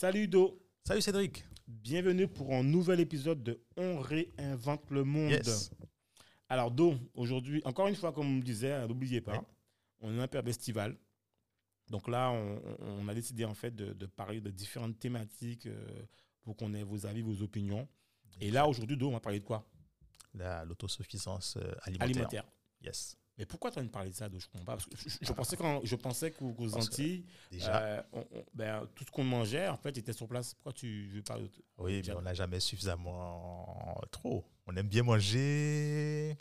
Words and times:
Salut 0.00 0.28
Do, 0.28 0.58
Salut 0.86 1.02
Cédric. 1.02 1.44
bienvenue 1.66 2.26
pour 2.26 2.54
un 2.54 2.62
nouvel 2.62 3.00
épisode 3.00 3.42
de 3.42 3.60
On 3.76 3.98
réinvente 4.00 4.90
le 4.90 5.04
monde. 5.04 5.28
Yes. 5.30 5.70
Alors 6.48 6.70
Do, 6.70 6.94
aujourd'hui, 7.12 7.60
encore 7.66 7.86
une 7.86 7.94
fois, 7.94 8.10
comme 8.10 8.26
on 8.26 8.36
me 8.36 8.40
disait, 8.42 8.72
euh, 8.72 8.86
n'oubliez 8.88 9.20
pas, 9.20 9.34
Oui. 9.36 9.44
on 10.00 10.18
est 10.18 10.22
un 10.22 10.26
période 10.26 10.48
estivale. 10.48 10.96
Donc 11.90 12.08
là, 12.08 12.30
on, 12.30 12.62
on 12.78 13.08
a 13.08 13.14
décidé 13.14 13.44
en 13.44 13.52
fait 13.52 13.76
de, 13.76 13.92
de 13.92 14.06
parler 14.06 14.40
de 14.40 14.48
différentes 14.50 14.98
thématiques 14.98 15.66
euh, 15.66 16.02
pour 16.44 16.56
qu'on 16.56 16.72
ait 16.72 16.82
vos 16.82 17.04
avis, 17.04 17.20
vos 17.20 17.42
opinions. 17.42 17.86
Et 18.40 18.50
là, 18.50 18.66
aujourd'hui, 18.66 18.96
Do, 18.96 19.08
on 19.08 19.12
va 19.12 19.20
parler 19.20 19.40
de 19.40 19.44
quoi? 19.44 19.68
La- 20.32 20.64
L'autosuffisance 20.64 21.58
euh, 21.58 21.74
alimentaire. 21.82 22.04
Alimentaire. 22.08 22.44
Yes. 22.82 23.18
Mais 23.40 23.46
pourquoi 23.46 23.70
tu 23.70 23.78
as 23.78 23.80
envie 23.80 23.88
de 23.88 23.92
parler 23.92 24.10
de 24.10 24.14
ça, 24.14 24.28
Do 24.28 24.38
Je 24.38 24.46
comprends 24.48 24.66
pas. 24.66 24.72
Parce 24.76 24.84
que 24.84 24.96
je, 24.98 25.16
je 25.22 25.32
pensais, 25.32 25.56
qu'en- 25.56 25.80
je 25.82 25.96
pensais 25.96 26.30
qu'aux 26.30 26.52
qu'aux 26.52 26.74
Antilles, 26.76 27.24
Déjà, 27.50 27.74
euh, 27.80 28.02
on- 28.12 28.26
on- 28.32 28.44
ben, 28.52 28.86
tout 28.94 29.02
ce 29.02 29.10
qu'on 29.10 29.24
mangeait, 29.24 29.66
en 29.66 29.78
fait, 29.78 29.96
était 29.96 30.12
sur 30.12 30.28
place. 30.28 30.52
Pourquoi 30.52 30.74
tu 30.74 31.08
veux 31.08 31.22
parler 31.22 31.44
de 31.44 31.50
oui, 31.78 32.02
mais 32.06 32.12
on 32.12 32.20
n'a 32.20 32.34
jamais 32.34 32.60
suffisamment 32.60 33.98
trop. 34.10 34.44
On 34.66 34.76
aime 34.76 34.88
bien 34.88 35.02
manger. 35.02 36.36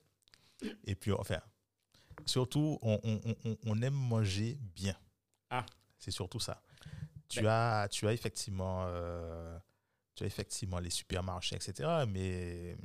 Et 0.83 0.95
puis, 0.95 1.14
enfin, 1.14 1.39
surtout, 2.25 2.77
on, 2.81 3.81
aime 3.81 3.94
manger 3.94 4.58
bien. 4.75 4.95
Ah. 5.50 5.66
C'est 5.97 6.11
surtout 6.11 6.42
ça. 6.42 6.61
Tu, 7.30 7.39
Ben. 7.42 7.47
as, 7.50 7.88
tu 7.89 8.08
as 8.09 8.11
effectivement... 8.14 8.83
euh, 8.89 9.58
tu 10.16 10.25
as 10.25 10.27
effectivement 10.27 10.80
les 10.80 10.89
supermarchés, 10.89 11.55
etc. 11.55 11.88
Mais 12.09 12.75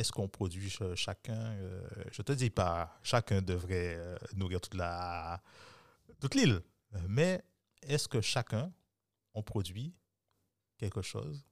est-ce 0.00 0.12
qu'on 0.12 0.28
produit 0.28 0.70
ch- 0.70 0.94
chacun 0.94 1.38
euh, 1.58 1.86
Je 2.12 2.22
te 2.22 2.32
dis 2.32 2.50
pas, 2.50 2.98
chacun 3.02 3.42
devrait 3.42 3.94
euh, 3.96 4.16
nourrir 4.34 4.60
toute 4.60 4.74
la 4.74 5.42
toute 6.20 6.34
l'île. 6.34 6.60
Mais 7.08 7.42
est-ce 7.82 8.08
que 8.08 8.20
chacun 8.20 8.72
on 9.34 9.42
produit 9.42 9.94
quelque 10.76 11.02
chose 11.02 11.46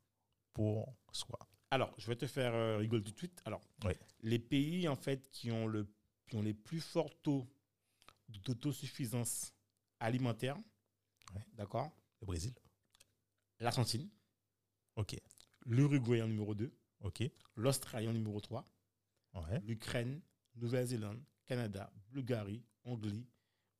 pour 0.52 0.94
soi? 1.12 1.38
Alors, 1.70 1.92
je 1.98 2.06
vais 2.08 2.16
te 2.16 2.26
faire 2.26 2.54
euh, 2.54 2.78
rigoler 2.78 3.04
tout 3.04 3.12
de 3.12 3.18
suite. 3.18 3.40
Alors, 3.44 3.60
Oui. 3.84 3.92
les 4.22 4.38
pays 4.38 4.88
en 4.88 4.96
fait 4.96 5.30
qui 5.30 5.50
ont, 5.52 5.66
le, 5.66 5.86
qui 6.26 6.36
ont 6.36 6.42
les 6.42 6.54
plus 6.54 6.80
forts 6.80 7.14
taux 7.22 7.46
d'autosuffisance 8.28 9.52
alimentaire, 10.00 10.56
d'accord? 11.54 11.90
Le 12.20 12.26
Brésil 12.26 12.54
L'Argentine, 13.60 14.08
Ok, 14.96 15.16
l'Uruguay 15.66 16.22
en 16.22 16.28
numéro 16.28 16.54
2, 16.54 16.72
ok. 17.00 17.24
l'Australie 17.56 18.08
en 18.08 18.12
numéro 18.12 18.40
3, 18.40 18.64
Ouais. 19.34 19.60
l'Ukraine, 19.60 20.20
Nouvelle-Zélande, 20.56 21.22
Canada, 21.46 21.92
Bulgarie, 22.10 22.64
Hongrie, 22.84 23.26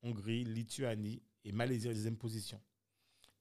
Hongrie, 0.02 0.44
Lituanie 0.44 1.22
et 1.44 1.52
Malaisie 1.52 1.88
en 1.88 1.92
deuxième 1.92 2.16
position. 2.16 2.60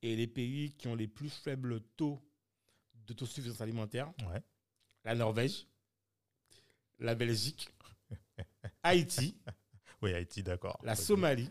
Et 0.01 0.15
les 0.15 0.27
pays 0.27 0.71
qui 0.73 0.87
ont 0.87 0.95
les 0.95 1.07
plus 1.07 1.29
faibles 1.29 1.81
taux 1.95 2.21
d'autosuffisance 2.93 3.61
alimentaire, 3.61 4.11
Ouais. 4.27 4.41
la 5.03 5.15
Norvège, 5.15 5.67
la 6.99 7.15
Belgique, 7.15 7.69
Haïti, 8.83 9.35
Oui, 10.01 10.13
Haïti, 10.13 10.43
d'accord. 10.43 10.79
la. 10.83 10.95
Somalie. 10.95 11.49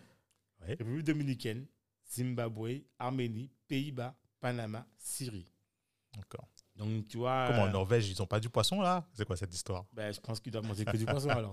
République 0.60 1.04
dominicaine, 1.04 1.66
Zimbabwe, 2.08 2.82
Arménie, 2.98 3.50
Pays-Bas, 3.68 4.16
Panama, 4.40 4.86
Syrie. 4.96 5.46
D'accord. 6.14 6.48
Donc, 6.76 7.08
tu 7.08 7.16
vois. 7.16 7.46
Comment 7.48 7.62
en 7.62 7.66
euh, 7.68 7.72
Norvège, 7.72 8.08
ils 8.10 8.18
n'ont 8.18 8.26
pas 8.26 8.38
du 8.40 8.48
poisson 8.50 8.80
là? 8.80 9.06
C'est 9.14 9.24
quoi 9.24 9.36
cette 9.36 9.54
histoire? 9.54 9.86
Ben, 9.92 10.12
je 10.12 10.20
pense 10.20 10.40
qu'ils 10.40 10.52
doivent 10.52 10.66
manger 10.66 10.84
que 10.84 10.96
du 10.96 11.06
poisson 11.06 11.30
alors. 11.30 11.52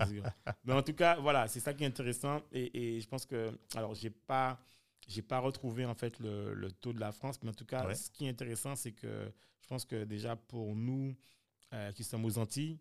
Mais 0.66 0.74
en 0.74 0.82
tout 0.82 0.94
cas, 0.94 1.16
voilà, 1.20 1.48
c'est 1.48 1.60
ça 1.62 1.74
qui 1.74 1.84
est 1.84 1.88
intéressant. 1.88 2.42
Et, 2.52 2.96
et 2.98 3.02
je 3.02 3.08
pense 3.08 3.26
que. 3.26 3.58
Alors, 3.76 3.94
j'ai 3.96 4.10
pas. 4.10 4.60
J'ai 5.06 5.22
pas 5.22 5.40
retrouvé 5.40 5.86
en 5.86 5.96
fait 5.96 6.18
le, 6.20 6.54
le 6.54 6.72
taux 6.72 6.94
de 6.94 7.00
la 7.02 7.12
France, 7.12 7.38
mais 7.44 7.50
en 7.50 7.54
tout 7.54 7.66
cas, 7.66 7.86
Ouais. 7.86 7.94
ce 7.96 8.10
qui 8.10 8.26
est 8.26 8.30
intéressant, 8.30 8.74
c'est 8.78 8.94
que 8.94 9.30
je 9.62 9.68
pense 9.68 9.84
que 9.84 10.06
déjà 10.06 10.38
pour 10.38 10.74
nous 10.78 11.14
euh, 11.74 11.92
qui 11.92 12.06
sommes 12.06 12.24
aux 12.24 12.38
Antilles, 12.38 12.80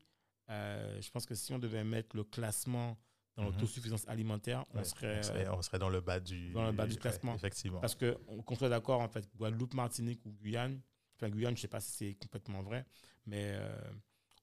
euh, 0.48 1.00
je 1.00 1.10
pense 1.10 1.26
que 1.26 1.34
si 1.34 1.52
on 1.52 1.58
devait 1.58 1.82
mettre 1.82 2.14
le 2.14 2.22
classement 2.22 2.97
dans 3.36 3.42
Mhm. 3.44 3.52
l'autosuffisance 3.54 4.06
alimentaire, 4.06 4.64
on 4.72 4.84
serait, 4.84 5.19
on, 5.19 5.22
serait, 5.25 5.48
on 5.48 5.62
serait 5.62 5.78
dans 5.81 5.88
le 5.88 6.00
bas 6.00 6.20
du, 6.20 6.52
dans 6.52 6.64
le 6.66 6.70
bas 6.70 6.86
du 6.86 6.92
ouais, 6.92 6.98
classement. 7.00 7.34
effectivement. 7.34 7.81
Parce 7.81 7.97
qu'on 7.97 8.54
soit 8.54 8.69
d'accord, 8.69 9.00
en 9.00 9.08
fait, 9.08 9.28
Guadeloupe, 9.36 9.75
Martinique 9.75 10.25
ou 10.25 10.31
Guyane, 10.31 10.81
enfin 11.22 11.30
Guyane, 11.30 11.54
je 11.54 11.58
ne 11.58 11.62
sais 11.62 11.68
pas 11.68 11.80
si 11.80 11.92
c'est 11.92 12.14
complètement 12.14 12.62
vrai, 12.62 12.84
mais 13.26 13.52
euh, 13.54 13.76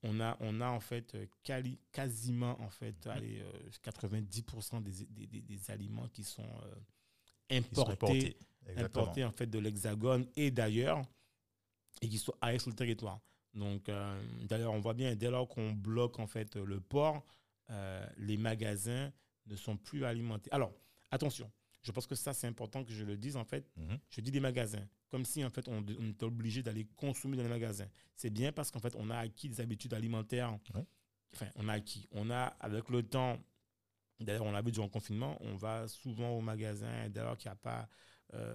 on, 0.03 0.19
a, 0.19 0.37
on 0.39 0.61
a 0.61 0.69
en 0.69 0.79
fait 0.79 1.13
euh, 1.15 1.25
quali- 1.43 1.79
quasiment 1.91 2.59
en 2.61 2.69
fait 2.69 3.05
allez, 3.07 3.41
euh, 3.41 3.69
90% 3.83 4.81
des, 4.81 5.05
des, 5.05 5.27
des- 5.27 5.41
des 5.41 5.71
aliments 5.71 6.07
qui 6.07 6.23
sont 6.23 6.43
euh, 6.43 6.75
importés, 7.57 8.37
importés. 8.85 9.23
En 9.25 9.31
fait 9.31 9.47
de 9.47 9.59
l'Hexagone 9.59 10.27
et 10.35 10.51
d'ailleurs 10.51 11.01
et 12.01 12.07
qui 12.07 12.17
sont 12.17 12.33
arrivés 12.41 12.59
sur 12.59 12.69
le 12.69 12.75
territoire. 12.75 13.19
Donc 13.53 13.89
euh, 13.89 14.21
d'ailleurs, 14.47 14.73
on 14.73 14.79
voit 14.79 14.93
bien 14.93 15.15
dès 15.15 15.29
lors 15.29 15.47
qu'on 15.49 15.71
bloque 15.73 16.19
en 16.19 16.27
fait 16.27 16.55
le 16.55 16.79
port, 16.79 17.25
euh, 17.71 18.07
les 18.17 18.37
magasins 18.37 19.11
ne 19.47 19.55
sont 19.55 19.75
plus 19.75 20.05
alimentés. 20.05 20.51
Alors 20.51 20.71
attention, 21.11 21.51
je 21.81 21.91
pense 21.91 22.05
que 22.07 22.15
ça 22.15 22.33
c'est 22.33 22.47
important 22.47 22.83
que 22.85 22.93
je 22.93 23.03
le 23.03 23.17
dise 23.17 23.35
en 23.35 23.43
fait. 23.45 23.69
Mhm. 23.75 23.97
Je 24.09 24.21
dis 24.21 24.31
des 24.31 24.39
magasins, 24.39 24.87
comme 25.09 25.25
si 25.25 25.43
en 25.43 25.49
fait 25.49 25.67
on, 25.67 25.83
on 25.99 26.09
était 26.09 26.25
obligé 26.25 26.61
d'aller 26.63 26.87
consommer 26.95 27.37
dans 27.37 27.43
les 27.43 27.49
magasins. 27.49 27.87
C'est 28.15 28.29
bien 28.29 28.51
parce 28.51 28.71
qu'en 28.71 28.79
fait 28.79 28.93
on 28.97 29.09
a 29.09 29.17
acquis 29.17 29.49
des 29.49 29.61
habitudes 29.61 29.93
alimentaires. 29.93 30.57
Ouais. 30.75 30.83
Enfin, 31.33 31.47
on 31.55 31.67
a 31.67 31.73
acquis. 31.73 32.07
On 32.11 32.29
a 32.31 32.45
avec 32.59 32.89
le 32.89 33.03
temps. 33.03 33.37
D'ailleurs, 34.19 34.43
on 34.45 34.51
l'a 34.51 34.61
vu 34.61 34.71
durant 34.73 34.87
le 34.87 34.91
confinement, 34.91 35.37
on 35.39 35.55
va 35.55 35.87
souvent 35.87 36.31
au 36.31 36.41
magasin 36.41 36.87
lors 37.15 37.37
qu'il 37.37 37.49
n'y 37.49 37.53
a 37.53 37.55
pas 37.55 37.87
euh, 38.33 38.53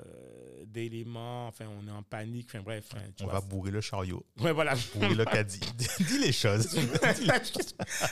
d'éléments. 0.66 1.46
Enfin, 1.46 1.66
on 1.68 1.86
est 1.88 1.90
en 1.90 2.02
panique. 2.02 2.48
Enfin 2.50 2.60
bref. 2.62 2.86
enfin, 2.92 3.02
tu 3.16 3.22
On 3.22 3.26
vois, 3.26 3.34
va 3.34 3.40
bourrer 3.40 3.70
le 3.70 3.80
chariot, 3.80 4.26
Ouais, 4.40 4.52
voilà. 4.52 4.74
bourrer 4.94 5.14
le 5.14 5.24
caddie. 5.24 5.60
Dis 6.00 6.18
les 6.18 6.32
choses. 6.32 6.76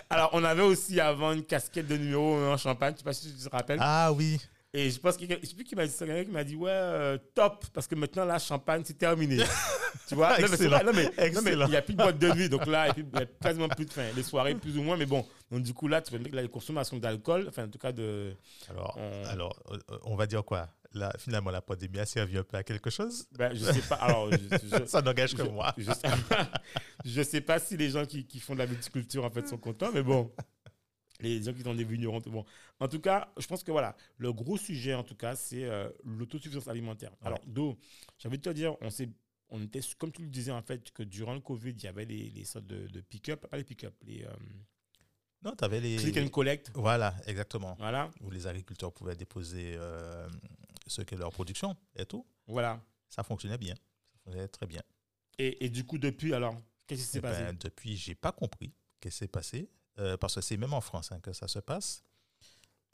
Alors, 0.08 0.30
on 0.32 0.42
avait 0.44 0.62
aussi 0.62 0.98
avant 0.98 1.32
une 1.32 1.44
casquette 1.44 1.86
de 1.88 1.96
numéro 1.98 2.36
en 2.36 2.56
champagne. 2.56 2.94
Je 2.94 2.98
sais 2.98 3.04
pas 3.04 3.12
si 3.12 3.34
tu 3.36 3.44
te 3.44 3.50
rappelles. 3.50 3.78
Ah 3.82 4.12
oui, 4.14 4.40
Et 4.74 4.90
je 4.90 4.98
pense 4.98 5.18
que 5.18 5.24
je 5.26 5.46
sais 5.46 5.54
plus 5.54 5.64
qui 5.64 5.74
m'a 5.76 5.86
dit 5.86 5.92
ça, 5.92 6.06
quelqu'un 6.06 6.24
qui 6.24 6.30
m'a 6.30 6.44
dit 6.44 6.56
ouais 6.56 6.70
euh, 6.72 7.18
top 7.34 7.66
parce 7.74 7.86
que 7.86 7.94
maintenant 7.94 8.24
la 8.24 8.38
champagne 8.38 8.82
c'est 8.86 8.96
terminé. 8.96 9.36
tu 10.08 10.14
vois? 10.14 10.38
Non, 10.38 10.46
mais 10.50 10.66
vrai, 10.66 10.84
non, 10.84 10.92
mais- 10.94 11.04
non, 11.04 11.10
mais 11.16 11.26
Excellent. 11.26 11.66
il 11.66 11.70
n'y 11.70 11.76
a 11.76 11.82
plus 11.82 11.92
de 11.94 12.02
boîte 12.02 12.18
de 12.18 12.32
nuit 12.32 12.48
donc 12.48 12.66
là 12.66 12.88
il 12.96 13.04
y 13.04 13.22
a 13.22 13.26
quasiment 13.26 13.68
plus 13.68 13.84
de 13.84 13.92
fin 13.92 14.04
les 14.16 14.22
soirées 14.22 14.54
plus 14.54 14.78
ou 14.78 14.82
moins 14.82 14.96
mais 14.96 15.04
bon. 15.04 15.26
Donc 15.50 15.62
du 15.62 15.74
coup 15.74 15.88
là 15.88 16.00
tu 16.00 16.16
vois 16.16 16.26
que 16.26 16.34
la 16.34 16.48
consommation 16.48 16.96
d'alcool 16.96 17.44
enfin 17.48 17.64
en 17.64 17.68
tout 17.68 17.78
cas 17.78 17.92
de 17.92 18.34
Alors, 18.70 18.96
On- 18.98 19.24
alors 19.28 19.62
euh, 19.72 19.98
on 20.04 20.16
va 20.16 20.26
dire 20.26 20.42
quoi? 20.42 20.68
Là, 20.94 21.10
Finalement, 21.18 21.50
la 21.50 21.62
pandémie 21.62 22.00
a 22.00 22.04
servi 22.04 22.36
un 22.36 22.42
peu 22.42 22.58
à 22.58 22.62
quelque 22.62 22.90
chose? 22.90 23.26
Ben, 23.38 23.54
je 23.54 23.64
sais 23.64 23.80
pas. 23.80 23.94
Alors 23.94 24.30
je, 24.30 24.36
je- 24.36 24.84
Ça 24.86 25.00
n'engage 25.00 25.34
que 25.34 25.42
je- 25.42 25.48
moi. 25.50 25.72
je 25.78 25.90
sais, 25.90 26.08
je 27.04 27.22
sais 27.22 27.40
pas 27.40 27.58
si 27.58 27.76
les 27.78 27.88
gens 27.90 28.04
qui, 28.04 28.26
qui 28.26 28.40
font 28.40 28.52
de 28.54 28.58
la 28.58 28.66
viticulture 28.66 29.24
en 29.24 29.30
fait 29.30 29.46
sont 29.48 29.56
contents 29.58 29.90
mais 29.92 30.02
bon 30.02 30.30
les 31.22 31.42
gens 31.42 31.52
qui 31.54 31.62
sont 31.62 31.74
des 31.74 31.84
vignerons 31.84 32.20
bon 32.26 32.44
en 32.80 32.88
tout 32.88 33.00
cas 33.00 33.32
je 33.38 33.46
pense 33.46 33.62
que 33.64 33.70
voilà 33.72 33.96
le 34.18 34.32
gros 34.32 34.56
sujet 34.58 34.94
en 34.94 35.04
tout 35.04 35.14
cas 35.16 35.34
c'est 35.36 35.64
euh, 35.64 35.88
l'autosuffisance 36.04 36.68
alimentaire 36.68 37.12
Ouais. 37.20 37.26
alors 37.28 37.40
Do 37.46 37.78
j'avais 38.18 38.38
te 38.38 38.50
dire 38.50 38.76
on 38.80 38.90
s'est 38.90 39.08
on 39.48 39.62
était 39.62 39.80
comme 39.98 40.12
tu 40.12 40.22
le 40.22 40.28
disais 40.28 40.50
en 40.52 40.62
fait 40.62 40.90
que 40.92 41.02
durant 41.02 41.34
le 41.34 41.40
covid 41.40 41.70
il 41.70 41.82
y 41.84 41.86
avait 41.88 42.04
les, 42.04 42.30
les 42.30 42.44
sortes 42.44 42.66
de, 42.66 42.86
de 42.88 43.00
pick-up 43.00 43.46
pas 43.46 43.56
les 43.56 43.64
pick-up 43.64 43.94
les 44.02 44.24
euh, 44.24 44.32
Non, 45.42 45.54
tu 45.56 45.64
avais 45.64 45.80
les. 45.80 45.96
click 45.96 46.16
and 46.18 46.28
collect 46.28 46.70
Voilà, 46.74 47.14
exactement. 47.26 47.74
voilà 47.78 48.10
Où 48.20 48.30
les 48.30 48.46
agriculteurs 48.46 48.92
pouvaient 48.92 49.16
déposer 49.16 49.74
euh, 49.76 50.28
ce 50.86 51.02
qu'est 51.02 51.16
leur 51.16 51.30
production 51.32 51.76
et 51.96 52.06
tout. 52.06 52.24
voilà 52.46 52.80
Ça 53.08 53.22
fonctionnait 53.22 53.58
bien. 53.58 53.74
Ça 53.74 54.20
fonctionnait 54.24 54.48
très 54.48 54.66
bien. 54.66 54.82
et, 55.38 55.64
et 55.64 55.68
du 55.68 55.84
coup 55.84 55.98
depuis 55.98 56.32
alors 56.32 56.54
qu'est-ce 56.86 57.02
qui 57.02 57.08
s'est 57.08 57.18
Eh 57.18 57.22
passé? 57.22 57.42
ben, 57.42 57.56
depuis, 57.58 57.96
j'ai 57.96 58.14
pas 58.14 58.32
compris 58.32 58.72
ce 58.94 59.08
qui 59.08 59.14
s'est 59.14 59.28
passé. 59.28 59.68
Euh, 59.98 60.16
parce 60.16 60.34
que 60.34 60.40
c'est 60.40 60.56
même 60.56 60.72
en 60.72 60.80
France 60.80 61.12
hein, 61.12 61.20
que 61.20 61.32
ça 61.32 61.48
se 61.48 61.58
passe. 61.58 62.04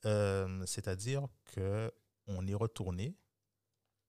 Euh, 0.04 0.64
C'est-à-dire 0.66 1.26
que 1.46 1.92
on 2.26 2.46
est 2.46 2.54
retourné 2.54 3.16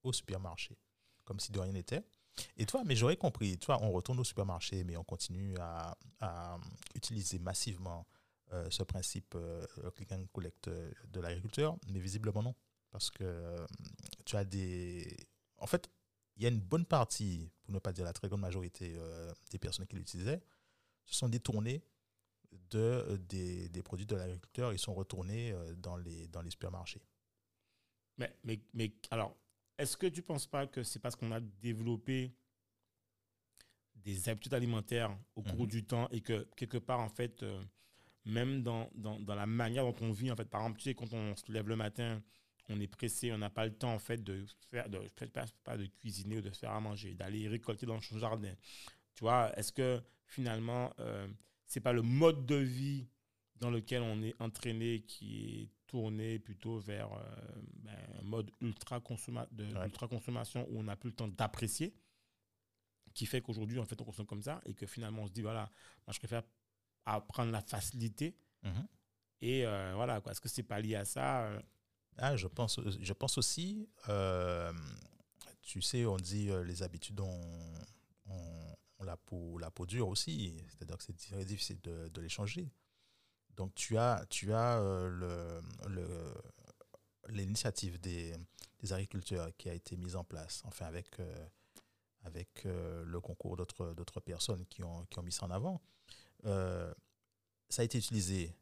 au 0.03 0.11
supermarché, 0.11 0.77
comme 1.23 1.39
si 1.39 1.51
de 1.51 1.59
rien 1.59 1.71
n'était. 1.71 2.03
Et 2.57 2.65
toi, 2.65 2.83
mais 2.85 2.95
j'aurais 2.95 3.17
compris, 3.17 3.57
tu 3.57 3.65
vois, 3.65 3.81
on 3.81 3.91
retourne 3.91 4.19
au 4.19 4.23
supermarché, 4.23 4.83
mais 4.83 4.97
on 4.97 5.03
continue 5.03 5.55
à, 5.59 5.95
utiliser 6.95 7.39
massivement 7.39 8.05
euh, 8.53 8.69
ce 8.69 8.83
principe 8.83 9.37
click 9.95 10.11
and 10.11 10.25
collect 10.33 10.69
de 10.69 11.19
l'agriculteur, 11.19 11.77
mais 11.87 11.99
visiblement 11.99 12.43
non. 12.43 12.55
Parce 12.91 13.09
que, 13.11 13.55
tu 14.25 14.35
as 14.35 14.45
des. 14.45 15.15
En 15.57 15.67
fait, 15.67 15.89
il 16.37 16.43
y 16.43 16.45
a 16.45 16.49
une 16.49 16.59
bonne 16.59 16.85
partie, 16.85 17.51
pour 17.63 17.73
ne 17.73 17.79
pas 17.79 17.93
dire 17.93 18.05
la 18.05 18.13
très 18.13 18.27
grande 18.27 18.41
majorité 18.41 18.97
des 19.51 19.59
personnes 19.59 19.85
qui 19.85 19.95
l'utilisaient, 19.95 20.41
se 21.05 21.15
sont 21.15 21.29
détournées 21.29 21.83
de, 22.69 22.77
euh, 22.79 23.17
des, 23.17 23.69
des 23.69 23.83
produits 23.83 24.05
de 24.05 24.15
l'agriculteur. 24.15 24.73
Ils 24.73 24.79
sont 24.79 24.93
retournés 24.93 25.51
euh, 25.51 25.75
dans, 25.75 25.97
les, 25.97 26.27
dans 26.27 26.41
les 26.41 26.49
supermarchés. 26.51 27.01
Mais, 28.17 28.35
mais, 28.43 28.59
mais 28.73 28.91
alors, 29.11 29.35
est-ce 29.77 29.95
que 29.97 30.07
tu 30.07 30.19
ne 30.19 30.25
penses 30.25 30.47
pas 30.47 30.67
que 30.67 30.83
c'est 30.83 30.99
parce 30.99 31.15
qu'on 31.15 31.31
a 31.31 31.39
développé 31.39 32.33
des 33.95 34.29
habitudes 34.29 34.53
alimentaires 34.53 35.17
au 35.35 35.43
cours 35.43 35.63
Mhm. 35.63 35.67
du 35.67 35.85
temps 35.85 36.07
et 36.09 36.21
que 36.21 36.47
quelque 36.55 36.77
part, 36.77 36.99
en 36.99 37.09
fait, 37.09 37.43
euh, 37.43 37.61
même 38.25 38.63
dans, 38.63 38.89
dans, 38.95 39.19
dans 39.19 39.35
la 39.35 39.45
manière 39.45 39.83
dont 39.85 39.95
on 40.01 40.11
vit, 40.11 40.31
en 40.31 40.35
fait, 40.35 40.45
par 40.49 40.61
exemple, 40.61 40.79
tu 40.79 40.85
sais, 40.85 40.95
quand 40.95 41.11
on 41.13 41.35
se 41.35 41.51
lève 41.51 41.67
le 41.67 41.75
matin, 41.75 42.21
on 42.69 42.79
est 42.79 42.87
pressé, 42.87 43.31
on 43.33 43.37
n'a 43.37 43.49
pas 43.49 43.65
le 43.65 43.73
temps, 43.73 43.93
en 43.93 43.99
fait, 43.99 44.23
de 44.23 44.45
faire, 44.71 44.89
de, 44.89 44.99
pas, 45.33 45.45
pas 45.63 45.77
de 45.77 45.85
cuisiner 45.87 46.37
ou 46.37 46.41
de 46.41 46.51
se 46.51 46.59
faire 46.59 46.71
à 46.71 46.79
manger, 46.79 47.15
d'aller 47.15 47.47
récolter 47.47 47.85
dans 47.85 47.99
son 48.01 48.19
jardin. 48.19 48.53
Tu 49.15 49.21
vois, 49.23 49.51
est-ce 49.57 49.71
que 49.73 50.01
finalement, 50.25 50.93
euh, 50.99 51.27
c'est 51.69 51.79
pas 51.79 51.93
le 51.93 52.01
mode 52.01 52.45
de 52.45 52.55
vie 52.55 53.07
dans 53.55 53.69
lequel 53.69 54.01
on 54.01 54.21
est 54.21 54.35
entraîné 54.41 55.01
qui 55.01 55.61
est 55.61 55.69
tourné 55.87 56.39
plutôt 56.39 56.79
vers 56.79 57.11
euh, 57.13 57.61
ben, 57.83 57.97
un 58.19 58.23
mode 58.23 58.51
ultra, 58.59 58.99
consomma 58.99 59.47
de, 59.51 59.65
Ouais. 59.65 59.85
ultra 59.85 60.07
consommation 60.07 60.67
où 60.69 60.79
on 60.79 60.83
n'a 60.83 60.95
plus 60.95 61.09
le 61.09 61.15
temps 61.15 61.27
d'apprécier, 61.27 61.93
qui 63.13 63.25
fait 63.25 63.41
qu'aujourd'hui, 63.41 63.79
en 63.79 63.85
fait, 63.85 63.99
on 64.01 64.03
consomme 64.03 64.25
comme 64.25 64.41
ça 64.41 64.61
et 64.65 64.73
que 64.73 64.85
finalement, 64.85 65.23
on 65.23 65.27
se 65.27 65.31
dit, 65.31 65.41
voilà, 65.41 65.69
moi, 66.05 66.13
je 66.13 66.19
préfère 66.19 66.43
prendre 67.27 67.51
la 67.51 67.61
facilité. 67.61 68.35
Mhm. 68.63 68.87
Et 69.41 69.65
euh, 69.65 69.93
voilà, 69.95 70.21
quoi. 70.21 70.31
Est-ce 70.31 70.41
que 70.41 70.49
c'est 70.49 70.63
pas 70.63 70.79
lié 70.79 70.95
à 70.95 71.05
ça 71.05 71.45
euh, 71.45 71.61
Ah, 72.17 72.35
je, 72.35 72.47
pense, 72.47 72.79
je 72.99 73.13
pense 73.13 73.37
aussi, 73.37 73.89
euh, 74.09 74.73
tu 75.61 75.81
sais, 75.81 76.05
on 76.05 76.17
dit 76.17 76.49
les 76.65 76.83
habitudes, 76.83 77.19
on, 77.19 77.41
la, 79.03 79.17
peau, 79.17 79.57
la 79.57 79.71
peau 79.71 79.85
dure 79.85 80.07
aussi. 80.07 80.55
C'est-à-dire 80.69 80.97
que 80.97 81.03
c'est 81.03 81.17
très 81.17 81.45
difficile 81.45 81.79
de, 81.81 82.07
de 82.09 82.21
les 82.21 82.29
changer. 82.29 82.69
Donc, 83.55 83.73
tu 83.75 83.97
as, 83.97 84.25
tu 84.29 84.53
as 84.53 84.79
euh, 84.79 85.09
le, 85.09 85.61
le, 85.89 86.33
l'initiative 87.29 87.99
des, 87.99 88.35
des 88.79 88.93
agriculteurs 88.93 89.55
qui 89.57 89.69
a 89.69 89.73
été 89.73 89.97
mise 89.97 90.15
en 90.15 90.23
place, 90.23 90.61
enfin, 90.65 90.85
avec, 90.85 91.19
euh, 91.19 91.47
avec 92.23 92.65
euh, 92.65 93.03
le 93.03 93.19
concours 93.19 93.57
d'autres, 93.57 93.93
d'autres 93.93 94.19
personnes 94.19 94.65
qui 94.67 94.83
ont, 94.83 95.05
qui 95.07 95.19
ont 95.19 95.23
mis 95.23 95.31
ça 95.31 95.45
en 95.45 95.51
avant. 95.51 95.81
Euh, 96.45 96.93
ça 97.69 97.81
a 97.81 97.85
été 97.85 97.97
utilisé 97.97 98.55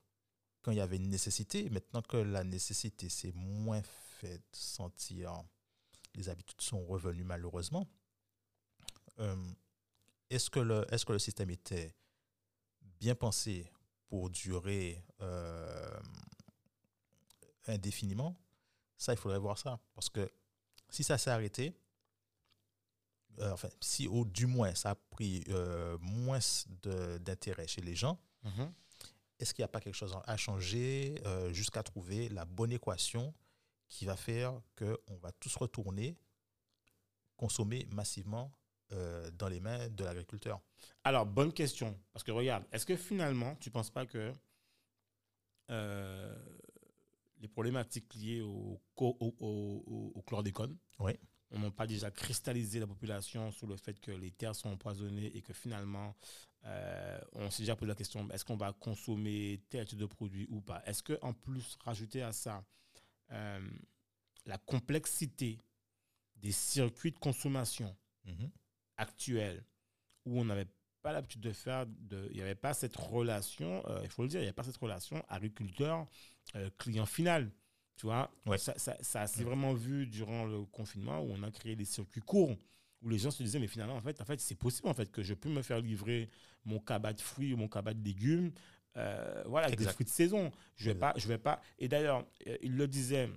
quand 0.62 0.72
il 0.72 0.78
y 0.78 0.82
avait 0.82 0.98
une 0.98 1.10
nécessité. 1.10 1.70
Maintenant 1.70 2.02
que 2.02 2.18
la 2.18 2.44
nécessité 2.44 3.10
s'est 3.10 3.32
moins 3.34 3.82
fait 4.20 4.42
sentir, 4.52 5.44
les 6.16 6.30
habitudes 6.30 6.62
sont 6.62 6.84
revenues 6.86 7.24
malheureusement. 7.24 7.88
Est-ce, 10.30 10.50
que 10.50 10.60
le, 10.60 10.86
est-ce 10.94 11.06
que 11.06 11.14
le 11.14 11.20
système 11.20 11.50
était 11.50 11.96
bien 13.00 13.16
pensé 13.16 13.70
pour 14.08 14.30
durer 14.30 15.04
euh, 15.22 16.00
indéfiniment? 17.68 18.36
Ça, 18.98 19.14
il 19.14 19.18
faudrait 19.18 19.40
voir 19.40 19.58
ça. 19.58 19.80
Parce 19.94 20.10
que 20.10 20.30
si 20.90 21.04
ça 21.04 21.18
s'est 21.18 21.30
arrêté, 21.30 21.78
euh, 23.40 23.52
enfin, 23.52 23.70
si 23.80 24.08
au, 24.08 24.26
du 24.26 24.48
moins 24.48 24.74
ça 24.76 24.92
a 24.92 24.96
pris 24.96 25.44
euh, 25.50 25.98
moins 26.02 26.40
d'intérêt 27.22 27.68
chez 27.68 27.82
les 27.82 27.96
gens, 27.96 28.20
est-ce 29.40 29.54
qu'il 29.54 29.62
n'y 29.62 29.66
a 29.66 29.70
pas 29.70 29.82
quelque 29.82 29.94
chose 29.94 30.18
à 30.26 30.38
changer 30.38 31.22
jusqu'à 31.52 31.84
trouver 31.84 32.30
la 32.30 32.46
bonne 32.46 32.72
équation 32.72 33.34
qui 33.90 34.06
va 34.06 34.16
faire 34.16 34.60
qu'on 34.78 35.18
va 35.18 35.34
tous 35.34 35.54
retourner 35.58 36.18
consommer 37.38 37.88
massivement 37.94 38.52
euh, 38.92 39.30
dans 39.32 39.48
les 39.50 39.60
mains 39.60 39.90
de 39.90 40.04
l'agriculteur 40.04 40.62
Alors, 41.04 41.26
bonne 41.26 41.52
question. 41.54 42.00
Parce 42.14 42.24
que 42.24 42.32
regarde, 42.32 42.64
est-ce 42.72 42.86
que 42.86 42.96
finalement, 42.96 43.56
tu 43.58 43.70
ne 43.70 43.74
penses 43.74 43.90
pas 43.92 44.06
que 44.06 44.32
euh, 45.70 46.36
les 47.40 47.48
problématiques 47.48 48.14
liées 48.16 48.42
au, 48.42 48.82
au, 48.96 50.14
au- 50.16 50.22
chlordécone, 50.26 50.78
Oui. 51.00 51.14
on 51.52 51.60
n'a 51.60 51.72
pas 51.72 51.86
déjà 51.88 52.10
cristallisé 52.12 52.80
la 52.80 52.88
population 52.88 53.52
sur 53.52 53.68
le 53.68 53.76
fait 53.78 54.00
que 54.00 54.12
les 54.12 54.32
terres 54.32 54.56
sont 54.56 54.70
empoisonnées 54.70 55.36
et 55.36 55.42
que 55.42 55.54
finalement, 55.54 56.16
euh, 56.66 57.20
on 57.34 57.50
s'est 57.52 57.64
déjà 57.64 57.76
posé 57.76 57.90
la 57.90 57.96
question, 57.96 58.30
est-ce 58.32 58.44
qu'on 58.44 58.58
va 58.58 58.74
consommer 58.74 59.62
tel 59.70 59.86
type 59.86 60.00
de 60.00 60.06
produit 60.06 60.48
ou 60.50 60.62
pas? 60.62 60.82
Est-ce 60.86 61.04
qu'en 61.04 61.34
plus, 61.34 61.78
rajouter 61.84 62.22
à 62.24 62.32
ça 62.34 62.64
euh, 63.32 63.60
la 64.46 64.58
complexité 64.58 65.60
des 66.38 66.52
circuits 66.52 67.12
de 67.12 67.20
consommation 67.20 67.96
Mhm. 68.26 68.50
Actuelle 68.98 69.64
où 70.26 70.40
on 70.40 70.46
n'avait 70.46 70.68
pas 71.02 71.12
l'habitude 71.14 71.42
de 71.42 71.54
faire, 71.54 71.86
de, 71.88 72.28
il 72.32 72.36
n'y 72.38 72.42
avait 72.42 72.56
pas 72.56 72.74
cette 72.74 72.96
relation, 72.98 73.84
euh, 73.88 74.02
il 74.04 74.10
faut 74.10 74.24
le 74.24 74.28
dire, 74.28 74.40
il 74.40 74.44
n'y 74.44 74.48
avait 74.48 74.54
pas 74.56 74.64
cette 74.64 74.78
relation 74.78 75.24
agriculteur-client 75.30 77.06
final. 77.06 77.52
Tu 77.96 78.06
vois, 78.06 78.30
Ouais. 78.46 78.58
ça, 78.60 78.78
ça, 78.78 78.96
ça 79.02 79.26
s'est 79.26 79.44
vraiment 79.44 79.74
vu 79.74 80.06
durant 80.06 80.46
le 80.46 80.66
confinement 80.66 81.20
où 81.22 81.32
on 81.32 81.42
a 81.44 81.50
créé 81.50 81.76
des 81.76 81.86
circuits 81.86 82.22
courts 82.22 82.56
où 83.02 83.10
les 83.10 83.18
gens 83.18 83.32
se 83.32 83.42
disaient, 83.42 83.60
mais 83.60 83.68
finalement, 83.68 83.96
en 83.96 84.02
fait, 84.02 84.20
en 84.22 84.26
fait 84.26 84.40
c'est 84.40 84.56
possible 84.56 84.88
en 84.88 84.94
fait, 84.94 85.12
que 85.12 85.24
je 85.24 85.34
peux 85.34 85.50
me 85.50 85.62
faire 85.64 85.80
livrer 85.80 86.30
mon 86.66 86.80
cabas 86.80 87.14
de 87.14 87.22
fruits 87.22 87.54
ou 87.54 87.58
mon 87.58 87.68
cabas 87.68 87.94
de 87.94 88.04
légumes, 88.04 88.52
euh, 88.98 89.44
voilà, 89.48 89.68
avec 89.68 89.78
des 89.80 89.84
Exact. 89.86 89.94
fruits 89.94 90.06
de 90.06 90.10
saison. 90.12 90.52
Je 90.76 90.86
vais 90.86 90.92
Exact. 90.92 91.14
pas, 91.14 91.20
je 91.20 91.28
vais 91.28 91.38
pas. 91.38 91.62
Et 91.80 91.88
d'ailleurs, 91.88 92.26
euh, 92.48 92.58
il 92.62 92.76
le 92.76 92.88
disait, 92.88 93.30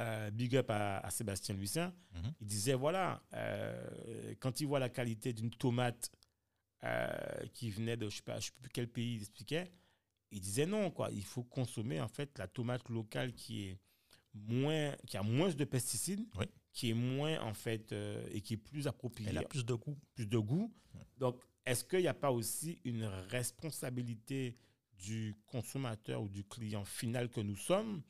euh, 0.00 0.30
big 0.30 0.56
up 0.56 0.70
à, 0.70 0.98
à 0.98 1.10
Sébastien 1.10 1.54
Lucien, 1.54 1.94
Mhm. 2.14 2.32
il 2.40 2.46
disait 2.46 2.74
voilà, 2.74 3.22
euh, 3.34 4.34
quand 4.40 4.60
il 4.60 4.66
voit 4.66 4.78
la 4.78 4.88
qualité 4.88 5.32
d'une 5.32 5.50
tomate 5.50 6.10
euh, 6.84 7.08
qui 7.54 7.70
venait 7.70 7.96
de 7.96 8.08
je 8.08 8.16
sais 8.16 8.22
pas, 8.22 8.38
je 8.38 8.46
sais 8.46 8.52
plus 8.60 8.70
quel 8.70 8.88
pays 8.88 9.14
il 9.16 9.20
expliquait, 9.22 9.72
il 10.30 10.40
disait 10.40 10.66
non 10.66 10.90
quoi, 10.90 11.10
il 11.10 11.24
faut 11.24 11.42
consommer 11.44 12.00
en 12.00 12.08
fait 12.08 12.36
la 12.38 12.46
tomate 12.46 12.88
locale 12.90 13.32
qui 13.34 13.64
est 13.68 13.78
moins, 14.34 14.94
qui 15.06 15.16
a 15.16 15.22
moins 15.22 15.48
de 15.50 15.64
pesticides, 15.64 16.26
Oui. 16.38 16.44
qui 16.72 16.90
est 16.90 16.94
moins 16.94 17.40
en 17.40 17.54
fait 17.54 17.92
et 18.32 18.42
qui 18.42 18.54
est 18.54 18.58
plus 18.58 18.86
appropriée, 18.86 19.30
Elle 19.30 19.38
a 19.38 19.42
plus 19.44 19.64
de 19.64 19.72
goût. 19.74 19.96
plus 20.14 20.26
de 20.26 20.38
goût. 20.38 20.70
Ouais. 20.94 21.00
Donc 21.18 21.42
est-ce 21.64 21.84
qu'il 21.84 22.00
n'y 22.00 22.06
a 22.08 22.14
pas 22.14 22.30
aussi 22.30 22.78
une 22.84 23.04
responsabilité 23.30 24.56
du 24.98 25.34
consommateur 25.46 26.22
ou 26.22 26.28
du 26.28 26.44
client 26.44 26.84
final 26.84 27.28
que 27.30 27.40
nous 27.40 27.56
sommes 27.56 28.02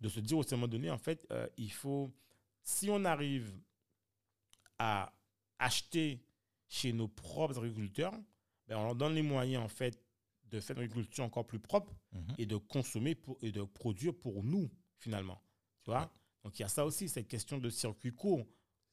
de 0.00 0.08
se 0.08 0.20
dire 0.20 0.38
au 0.38 0.44
moment 0.52 0.68
donné, 0.68 0.90
en 0.90 0.98
fait, 0.98 1.26
euh, 1.30 1.46
il 1.56 1.72
faut, 1.72 2.12
si 2.62 2.88
on 2.90 3.04
arrive 3.04 3.52
à 4.78 5.12
acheter 5.58 6.24
chez 6.68 6.92
nos 6.92 7.08
propres 7.08 7.58
agriculteurs, 7.58 8.14
ben, 8.66 8.76
on 8.78 8.84
leur 8.84 8.94
donne 8.94 9.14
les 9.14 9.22
moyens, 9.22 9.62
en 9.64 9.68
fait, 9.68 10.02
de 10.44 10.60
faire 10.60 10.76
une 10.78 10.84
agriculture 10.84 11.24
encore 11.24 11.46
plus 11.46 11.58
propre 11.60 11.92
Mhm. 12.12 12.34
et 12.38 12.46
de 12.46 12.56
consommer 12.56 13.14
pour, 13.14 13.36
et 13.42 13.52
de 13.52 13.62
produire 13.62 14.14
pour 14.16 14.42
nous, 14.42 14.70
finalement. 14.98 15.40
Tu 15.84 15.90
vois? 15.90 16.02
Ouais. 16.02 16.06
Donc, 16.44 16.58
il 16.58 16.62
y 16.62 16.64
a 16.64 16.68
ça 16.68 16.84
aussi, 16.86 17.08
cette 17.08 17.28
question 17.28 17.58
de 17.58 17.68
circuit 17.70 18.14
court. 18.14 18.46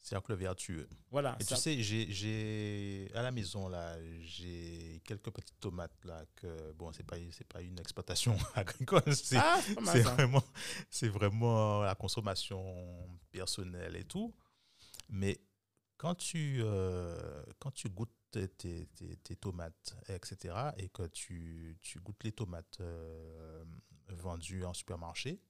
Cercle 0.08 0.36
vertueux. 0.36 0.88
Voilà. 1.12 1.36
Et 1.40 1.44
ça- 1.44 1.56
tu 1.56 1.62
sais, 1.62 1.84
j'ai- 1.84 2.10
j'ai 2.12 3.12
à 3.14 3.22
la 3.22 3.32
maison 3.32 3.68
là, 3.68 3.98
j'ai 4.22 5.02
quelques 5.04 5.32
petites 5.32 5.60
tomates 5.60 6.06
là 6.06 6.24
que 6.36 6.72
bon, 6.74 6.94
c'est 6.94 7.04
pas 7.04 7.18
c'est 7.32 7.48
pas 7.48 7.62
une 7.62 7.78
exploitation 7.78 8.34
agricole, 8.56 9.14
c'est 9.16 9.36
ah, 9.38 9.60
vraiment 10.16 10.44
c'est 10.90 11.10
vraiment 11.10 11.82
la 11.84 11.96
consommation 11.96 12.64
personnelle 13.32 13.98
et 13.98 14.06
tout. 14.06 14.34
Mais 15.10 15.42
quand 15.98 16.16
tu 16.16 16.60
euh, 16.62 17.44
quand 17.60 17.72
tu 17.72 17.90
goûtes 17.90 18.14
tes, 18.32 18.48
tes- 18.48 18.86
tes- 18.88 19.18
tes 19.18 19.36
tomates, 19.36 19.96
etc., 20.08 20.54
et 20.78 20.90
que 20.90 21.04
tu, 21.08 21.78
tu 21.82 22.00
goûtes 22.00 22.24
les 22.24 22.32
tomates 22.34 22.78
euh, 22.82 23.64
vendues 24.10 24.64
en 24.66 24.74
supermarché, 24.74 25.42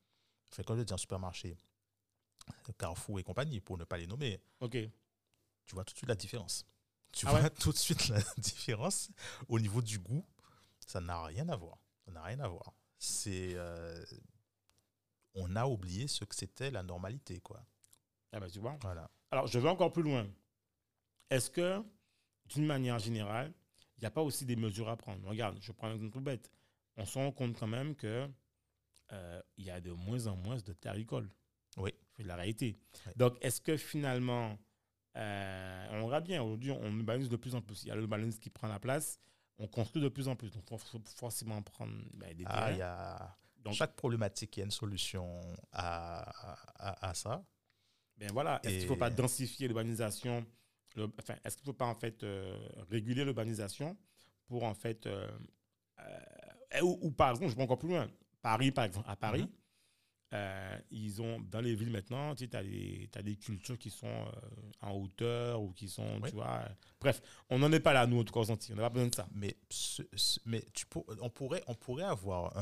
enfin 0.52 0.64
quand 0.66 0.76
je 0.78 0.82
dis 0.84 0.94
en 0.94 0.98
supermarché, 0.98 1.58
Carrefour 2.78 3.20
et 3.20 3.24
compagnie, 3.24 3.60
pour 3.60 3.78
ne 3.78 3.84
pas 3.86 3.98
les 3.98 4.08
nommer, 4.08 4.40
OK. 4.60 4.78
tu 5.66 5.76
vois 5.76 5.84
tout 5.84 5.94
de 5.94 5.98
suite 5.98 6.10
la 6.10 6.16
différence. 6.16 6.66
Tu 7.14 7.26
Ah 7.28 7.32
vois 7.32 7.42
ouais 7.42 7.50
tout 7.62 7.72
de 7.72 7.78
suite 7.78 8.08
la 8.10 8.20
différence 8.38 9.10
au 9.48 9.60
niveau 9.60 9.82
du 9.82 10.00
goût. 10.00 10.26
Ça 10.86 11.02
n'a 11.02 11.24
rien 11.24 11.48
à 11.50 11.56
voir. 11.56 11.78
Ça 12.06 12.12
n'a 12.12 12.22
rien 12.24 12.40
à 12.40 12.48
voir. 12.48 12.74
C'est, 13.00 13.54
euh, 13.56 14.04
on 15.34 15.56
a 15.56 15.66
oublié 15.66 16.08
ce 16.08 16.26
que 16.26 16.36
c'était 16.36 16.72
la 16.72 16.84
normalité, 16.84 17.40
quoi. 17.40 17.66
Ah 18.32 18.40
ben, 18.40 18.50
tu 18.50 18.60
vois. 18.60 18.78
Voilà. 18.82 19.10
Alors, 19.32 19.48
je 19.48 19.60
vais 19.60 19.70
encore 19.70 19.92
plus 19.92 20.04
loin. 20.04 20.28
Est-ce 21.30 21.50
que, 21.50 21.84
d'une 22.46 22.66
manière 22.66 23.00
générale, 23.00 23.54
il 23.98 24.02
n'y 24.02 24.08
a 24.08 24.12
pas 24.12 24.22
aussi 24.22 24.46
des 24.46 24.56
mesures 24.56 24.90
à 24.90 24.96
prendre? 24.98 25.28
Regarde, 25.28 25.58
je 25.62 25.72
prends 25.72 25.88
un 25.88 25.96
exemple 25.96 26.14
tout 26.14 26.22
bête. 26.22 26.52
On 26.98 27.06
se 27.06 27.18
rend 27.18 27.32
compte 27.32 27.58
quand 27.58 27.68
même 27.68 27.96
que 27.96 28.30
euh, 29.12 29.42
il 29.58 29.66
y 29.66 29.70
a 29.72 29.80
de 29.82 29.92
moins 29.92 30.28
en 30.28 30.36
moins 30.36 30.58
de 30.58 30.74
terres 30.74 30.94
agricoles. 30.94 31.30
La 32.24 32.36
réalité. 32.36 32.78
Donc, 33.16 33.38
est-ce 33.42 33.62
que 33.62 33.78
finalement, 33.78 34.58
euh, 35.16 35.88
on 35.92 36.08
verra 36.08 36.22
bien, 36.22 36.42
aujourd'hui, 36.42 36.72
on 36.72 36.92
urbanise 36.98 37.30
de 37.30 37.36
plus 37.38 37.54
en 37.56 37.62
plus. 37.62 37.84
Il 37.84 37.88
y 37.90 37.92
a 37.92 37.96
l'urbanisme 37.96 38.40
qui 38.40 38.50
prend 38.50 38.68
la 38.68 38.80
place. 38.80 39.20
On 39.60 39.68
construit 39.68 40.02
de 40.02 40.10
plus 40.10 40.28
en 40.28 40.36
plus. 40.36 40.52
Donc, 40.52 40.64
il 40.72 40.78
faut 40.80 41.02
forcément 41.16 41.62
prendre 41.62 41.94
ben, 42.14 42.36
des 42.36 42.44
Ah, 42.48 42.72
il 42.72 42.78
terrains. 42.78 42.78
y 42.78 42.82
a 42.82 43.38
Donc, 43.64 43.74
chaque 43.74 43.96
problématique, 43.96 44.56
il 44.58 44.60
y 44.60 44.64
a 44.64 44.66
une 44.66 44.72
solution 44.72 45.40
à, 45.72 46.30
à, 46.80 47.10
à 47.10 47.14
ça. 47.14 47.44
Ben 48.18 48.32
voilà, 48.32 48.60
est-ce 48.64 48.74
qu'il 48.74 48.84
ne 48.84 48.88
faut 48.88 48.96
pas 48.96 49.10
densifier 49.12 49.68
l'urbanisation? 49.68 50.46
Le- 50.96 51.12
Enfin, 51.20 51.36
est-ce 51.44 51.56
qu'il 51.56 51.66
ne 51.66 51.72
faut 51.74 51.78
pas 51.78 51.86
en 51.86 51.94
fait 51.96 52.24
euh, 52.24 52.58
réguler 52.90 53.24
l'urbanisation 53.24 53.96
pour 54.48 54.64
en 54.64 54.74
fait. 54.74 55.06
euh, 55.06 55.30
ou, 56.82 56.98
ou 57.02 57.12
par 57.12 57.32
exemple, 57.32 57.50
je 57.52 57.56
vais 57.56 57.64
encore 57.64 57.78
plus 57.80 57.90
loin. 57.90 58.08
Paris, 58.42 58.72
par 58.72 58.86
exemple, 58.86 59.08
à 59.10 59.16
Paris, 59.16 59.42
Mhm. 59.44 59.50
Euh, 60.34 60.80
ils 60.92 61.22
ont 61.22 61.40
dans 61.40 61.62
les 61.62 61.74
villes 61.76 61.90
maintenant, 61.92 62.36
tu 62.36 62.50
as 62.54 62.64
des, 63.24 63.36
cultures 63.38 63.78
qui 63.78 63.90
sont 63.90 64.08
euh, 64.08 64.32
en 64.82 64.92
hauteur 64.92 65.62
ou 65.62 65.72
qui 65.72 65.88
sont, 65.88 66.20
Oui. 66.22 66.30
tu 66.30 66.36
vois. 66.36 66.64
euh, 66.66 66.70
bref, 67.00 67.22
on 67.50 67.60
n'en 67.60 67.72
est 67.72 67.80
pas 67.80 67.94
là, 67.94 68.06
nous, 68.08 68.20
en 68.20 68.24
tout 68.24 68.34
cas. 68.34 68.42
On 68.42 68.76
n'a 68.76 68.82
pas 68.84 68.90
besoin 68.90 69.08
de 69.08 69.16
ça. 69.16 69.28
Mais, 69.34 69.56
ce- 69.70 70.04
ce- 70.16 70.40
mais 70.46 70.62
tu 70.74 70.86
pour- 70.86 71.06
on, 71.22 71.30
pourrait, 71.30 71.64
on 71.68 71.76
pourrait 71.76 72.04
avoir 72.04 72.54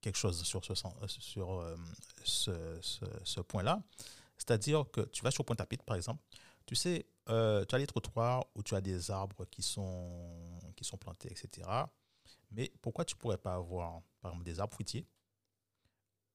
quelque 0.00 0.16
chose 0.18 0.42
sur 0.44 0.64
ce, 0.64 0.74
sens- 0.74 0.94
sur, 1.06 1.52
euh, 1.60 1.76
ce, 2.24 2.78
ce- 2.82 3.04
ce 3.24 3.40
point-là. 3.40 3.82
C'est-à-dire 4.36 4.84
que 4.92 5.00
tu 5.00 5.22
vas 5.22 5.30
sur 5.30 5.44
Pointe-à-Pitre, 5.44 5.84
par 5.84 5.96
exemple, 5.96 6.22
tu 6.66 6.74
sais, 6.76 7.06
tu 7.26 7.32
as 7.32 7.78
les 7.78 7.86
trottoirs 7.86 8.44
où 8.54 8.62
tu 8.62 8.74
as 8.74 8.80
des 8.80 9.10
arbres 9.10 9.44
qui 9.46 9.62
sont, 9.62 10.60
qui 10.76 10.84
sont 10.84 10.96
plantés, 10.96 11.30
etc. 11.30 11.68
Mais 12.50 12.72
pourquoi 12.82 13.04
tu 13.04 13.14
ne 13.14 13.18
pourrais 13.18 13.38
pas 13.38 13.54
avoir, 13.54 14.00
par 14.20 14.30
exemple, 14.32 14.44
des 14.44 14.60
arbres 14.60 14.74
fruitiers? 14.74 15.06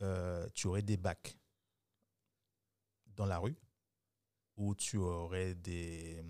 Euh, 0.01 0.47
Tu 0.53 0.67
aurais 0.67 0.81
des 0.81 0.97
bacs 0.97 1.37
dans 3.15 3.25
la 3.25 3.37
rue 3.39 3.55
où 4.55 4.75
tu 4.75 4.97
aurais 4.97 5.55
des, 5.55 6.23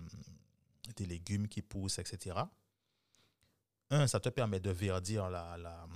des 0.96 1.06
légumes 1.06 1.48
qui 1.48 1.62
poussent, 1.62 1.98
etc. 1.98 2.36
Un, 3.90 4.06
ça 4.06 4.20
te 4.20 4.28
permet 4.28 4.60
de 4.60 4.70
verdir 4.70 5.28
la, 5.30 5.56
la, 5.56 5.88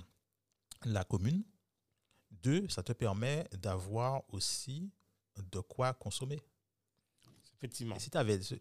la 0.85 1.03
commune. 1.05 1.43
Deux, 2.31 2.67
ça 2.69 2.83
te 2.83 2.91
permet 2.93 3.47
d'avoir 3.53 4.23
aussi 4.33 4.91
de 5.37 5.59
quoi 5.61 5.93
consommer. 5.93 6.39
Effectivement. 7.57 7.95
Et 7.95 7.99
si 7.99 8.09
ce- 8.41 8.55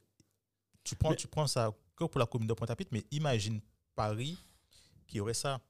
tu, 0.84 0.94
prends, 0.96 1.10
Mais- 1.10 1.16
tu 1.16 1.26
prends 1.28 1.46
ça 1.48 1.72
que 1.96 2.04
pour 2.04 2.18
la 2.20 2.26
commune 2.26 2.48
de 2.48 2.54
Pointe-à-Pitre, 2.54 2.90
mais 2.92 3.04
imagine 3.10 3.60
Paris 3.94 4.38
qui 5.06 5.18
aurait 5.20 5.34
ça. 5.34 5.60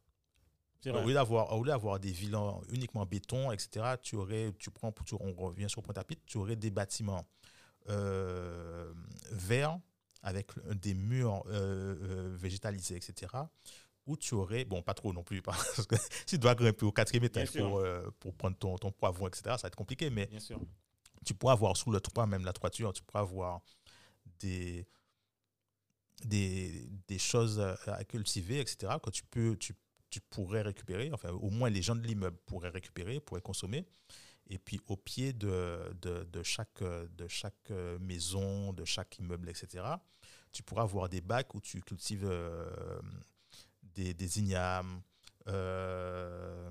C'est 0.84 0.90
Au 0.90 1.06
lieu 1.06 1.14
d'avoir 1.14 1.50
au 1.56 1.62
lieu 1.64 1.70
d'avoir 1.70 1.98
des 1.98 2.12
villes 2.12 2.36
en- 2.36 2.60
uniquement 2.70 3.00
en 3.00 3.06
béton, 3.06 3.50
etc., 3.50 3.96
tu 4.02 4.16
aurais, 4.16 4.52
tu 4.58 4.70
prends, 4.70 4.92
tu- 4.92 5.14
on 5.18 5.32
revient 5.32 5.68
sur 5.70 5.82
Pointe-à-Pitre, 5.82 6.20
tu 6.26 6.36
aurais 6.36 6.56
des 6.56 6.70
bâtiments 6.70 7.26
euh, 7.88 8.92
verts 9.32 9.78
avec 10.22 10.52
des 10.74 10.92
murs 10.94 11.42
euh, 11.46 11.96
euh, 12.02 12.36
végétalisés, 12.36 12.96
etc., 12.96 13.32
où 14.06 14.16
tu 14.18 14.34
aurais, 14.34 14.66
bon, 14.66 14.82
pas 14.82 14.92
trop 14.92 15.14
non 15.14 15.22
plus, 15.22 15.40
parce 15.42 15.86
que 15.86 15.96
si 15.96 16.36
tu 16.36 16.38
dois 16.38 16.54
grimper 16.54 16.84
au 16.84 16.92
quatrième 16.92 17.24
étage 17.24 17.50
pour, 17.52 17.78
euh, 17.78 18.10
pour 18.20 18.34
prendre 18.34 18.56
ton, 18.58 18.76
ton 18.76 18.90
poivron, 18.92 19.26
etc., 19.28 19.42
ça 19.44 19.62
va 19.62 19.68
être 19.68 19.76
compliqué, 19.76 20.10
mais 20.10 20.26
Bien 20.26 20.40
sûr. 20.40 20.60
tu 21.24 21.32
pourras 21.32 21.54
avoir 21.54 21.76
sous 21.78 21.90
le 21.90 22.00
toit, 22.00 22.26
même 22.26 22.44
la 22.44 22.52
toiture, 22.52 22.92
tu 22.92 23.02
pourras 23.02 23.20
avoir 23.20 23.62
des, 24.40 24.86
des, 26.24 26.86
des 27.08 27.18
choses 27.18 27.58
à 27.60 28.04
cultiver, 28.04 28.60
etc., 28.60 28.92
que 29.02 29.08
tu, 29.10 29.22
peux, 29.24 29.56
tu, 29.56 29.74
tu 30.14 30.20
pourrais 30.20 30.62
récupérer, 30.62 31.10
enfin, 31.12 31.30
au 31.30 31.50
moins 31.50 31.68
les 31.70 31.82
gens 31.82 31.96
de 31.96 32.06
l'immeuble 32.06 32.36
pourraient 32.46 32.68
récupérer, 32.68 33.18
pourraient 33.18 33.40
consommer. 33.42 33.84
Et 34.46 34.58
puis 34.58 34.78
au 34.86 34.96
pied 34.96 35.32
de, 35.32 35.92
de, 36.02 36.22
de 36.22 36.42
chaque, 36.44 36.82
de 36.82 37.26
chaque 37.26 37.70
maison, 37.98 38.72
de 38.72 38.84
chaque 38.84 39.18
immeuble, 39.18 39.48
etc., 39.48 39.84
tu 40.52 40.62
pourras 40.62 40.82
avoir 40.84 41.08
des 41.08 41.20
bacs 41.20 41.52
où 41.56 41.60
tu 41.60 41.80
cultives 41.82 42.24
euh, 42.30 43.00
des, 43.82 44.14
des 44.14 44.38
ignames, 44.38 45.02
euh, 45.48 46.70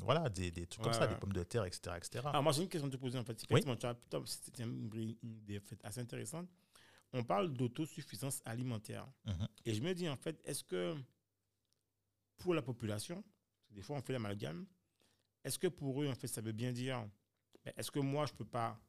voilà, 0.00 0.28
des, 0.28 0.50
des 0.50 0.66
trucs 0.66 0.84
Ouais, 0.84 0.90
comme 0.90 1.00
ça, 1.00 1.06
ouais. 1.06 1.14
des 1.14 1.18
pommes 1.18 1.32
de 1.32 1.42
terre, 1.42 1.64
etc. 1.64 1.96
etc. 1.96 2.26
Alors, 2.26 2.42
moi, 2.42 2.52
j'ai 2.52 2.62
une 2.64 2.68
question 2.68 2.88
à 2.88 2.90
te 2.90 2.96
poser, 2.98 3.18
en 3.18 3.24
fait. 3.24 3.46
Putain, 3.46 4.22
c'était 4.26 4.64
une 4.64 5.16
idée 5.22 5.62
assez 5.82 6.00
intéressante. 6.00 6.48
On 7.14 7.24
parle 7.24 7.54
d'autosuffisance 7.54 8.42
alimentaire. 8.44 9.06
Mhm. 9.24 9.48
Et 9.64 9.72
je 9.72 9.80
me 9.80 9.94
dis, 9.94 10.06
en 10.06 10.16
fait, 10.16 10.38
est-ce 10.44 10.64
que 10.64 10.94
pour 12.36 12.54
la 12.54 12.62
population, 12.62 13.22
des 13.70 13.82
fois 13.82 13.96
on 13.96 14.02
fait 14.02 14.12
l'amalgame, 14.12 14.66
est-ce 15.44 15.58
que 15.58 15.66
pour 15.68 16.02
eux, 16.02 16.08
en 16.08 16.14
fait, 16.14 16.26
ça 16.26 16.40
veut 16.40 16.52
bien 16.52 16.72
dire, 16.72 17.06
ben, 17.64 17.72
est-ce 17.76 17.90
que 17.90 17.98
moi, 18.00 18.24
je 18.26 18.32
ne 18.32 18.38
peux 18.38 18.44
pas 18.46 18.80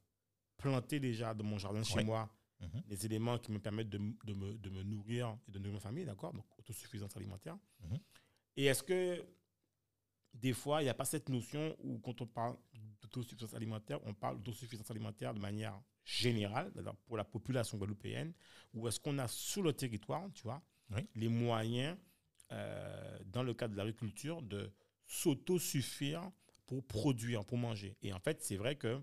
planter 0.58 1.00
déjà 1.02 1.34
dans 1.34 1.44
mon 1.44 1.58
jardin 1.58 1.84
chez 1.84 2.04
moi 2.04 2.30
Mhm. 2.62 2.82
des 2.88 3.06
éléments 3.06 3.38
qui 3.38 3.52
me 3.52 3.60
permettent 3.60 3.90
de, 3.90 3.98
me, 3.98 4.58
de 4.58 4.70
me 4.70 4.82
nourrir 4.84 5.38
et 5.46 5.52
de 5.52 5.60
nourrir 5.60 5.74
ma 5.74 5.80
famille, 5.82 6.06
d'accord 6.06 6.32
Donc, 6.32 6.46
autosuffisance 6.58 7.16
alimentaire. 7.18 7.58
Mhm. 7.82 8.00
Et 8.56 8.66
est-ce 8.68 8.82
que 8.82 9.26
des 10.34 10.54
fois, 10.54 10.82
il 10.82 10.86
n'y 10.86 10.90
a 10.90 10.94
pas 10.94 11.04
cette 11.04 11.28
notion 11.28 11.76
où, 11.84 12.00
quand 12.00 12.22
on 12.22 12.26
parle 12.28 12.56
d'autosuffisance 13.02 13.54
alimentaire, 13.54 14.00
on 14.06 14.14
parle 14.14 14.38
d'autosuffisance 14.42 14.90
alimentaire 14.90 15.34
de 15.34 15.40
manière 15.40 15.78
générale, 16.06 16.72
c'est-à-dire 16.74 16.96
pour 17.06 17.18
la 17.18 17.26
population 17.26 17.78
guadeloupéenne, 17.78 18.34
ou 18.74 18.88
est-ce 18.88 19.02
qu'on 19.02 19.18
a 19.20 19.28
sur 19.28 19.62
le 19.62 19.74
territoire, 19.74 20.24
tu 20.34 20.44
vois, 20.44 20.62
Oui. 20.92 21.06
les 21.16 21.28
moyens, 21.28 21.98
euh, 22.52 23.20
dans 23.26 23.44
le 23.44 23.54
cadre 23.54 23.74
de 23.74 23.78
l'agriculture, 23.78 24.42
de 24.42 24.72
s'autosuffire 25.08 26.22
pour 26.68 26.84
produire, 26.84 27.46
pour 27.46 27.58
manger. 27.58 27.96
Et 28.02 28.14
en 28.14 28.20
fait, 28.20 28.42
c'est 28.42 28.58
vrai 28.58 28.76
que 28.76 29.00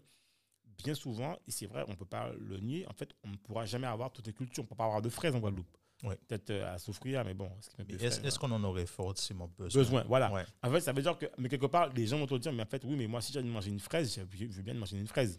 bien 0.82 0.94
souvent, 0.94 1.36
et 1.46 1.50
c'est 1.50 1.66
vrai, 1.66 1.84
on 1.86 1.92
ne 1.92 1.96
peut 1.96 2.04
pas 2.04 2.32
le 2.38 2.58
nier, 2.58 2.86
en 2.88 2.92
fait, 2.92 3.10
on 3.24 3.28
ne 3.28 3.36
pourra 3.36 3.64
jamais 3.66 3.86
avoir 3.86 4.10
toutes 4.12 4.26
les 4.26 4.32
cultures. 4.32 4.62
On 4.62 4.66
ne 4.66 4.68
peut 4.68 4.74
pas 4.76 4.84
avoir 4.86 5.02
de 5.02 5.08
fraises 5.08 5.34
en 5.34 5.38
Guadeloupe. 5.38 5.76
Ouais. 6.02 6.16
Peut-être 6.26 6.50
euh, 6.50 6.74
à 6.74 6.78
souffrir, 6.78 7.24
mais 7.24 7.32
bon. 7.32 7.48
est-ce 7.88 8.36
qu'on 8.36 8.50
en 8.50 8.64
aurait 8.64 8.86
forcément 8.86 9.46
besoin? 9.56 9.82
Besoin, 9.82 10.04
voilà. 10.08 10.32
Ouais. 10.32 10.44
En 10.64 10.70
fait, 10.72 10.80
ça 10.80 10.92
veut 10.92 11.00
dire 11.00 11.16
que, 11.16 11.26
mais 11.38 11.48
quelque 11.48 11.66
part, 11.66 11.90
les 11.92 12.06
gens 12.08 12.18
vont 12.18 12.26
te 12.26 12.34
dire, 12.34 12.52
mais 12.52 12.64
en 12.64 12.66
fait, 12.66 12.82
oui, 12.84 12.96
mais 12.96 13.06
moi, 13.06 13.20
si 13.20 13.32
j'ai 13.32 13.38
envie 13.38 13.48
de 13.48 13.52
manger 13.54 13.70
une 13.70 13.78
fraise, 13.78 14.12
je 14.12 14.46
veux 14.46 14.62
bien 14.62 14.74
manger 14.74 14.98
une 14.98 15.06
fraise. 15.06 15.38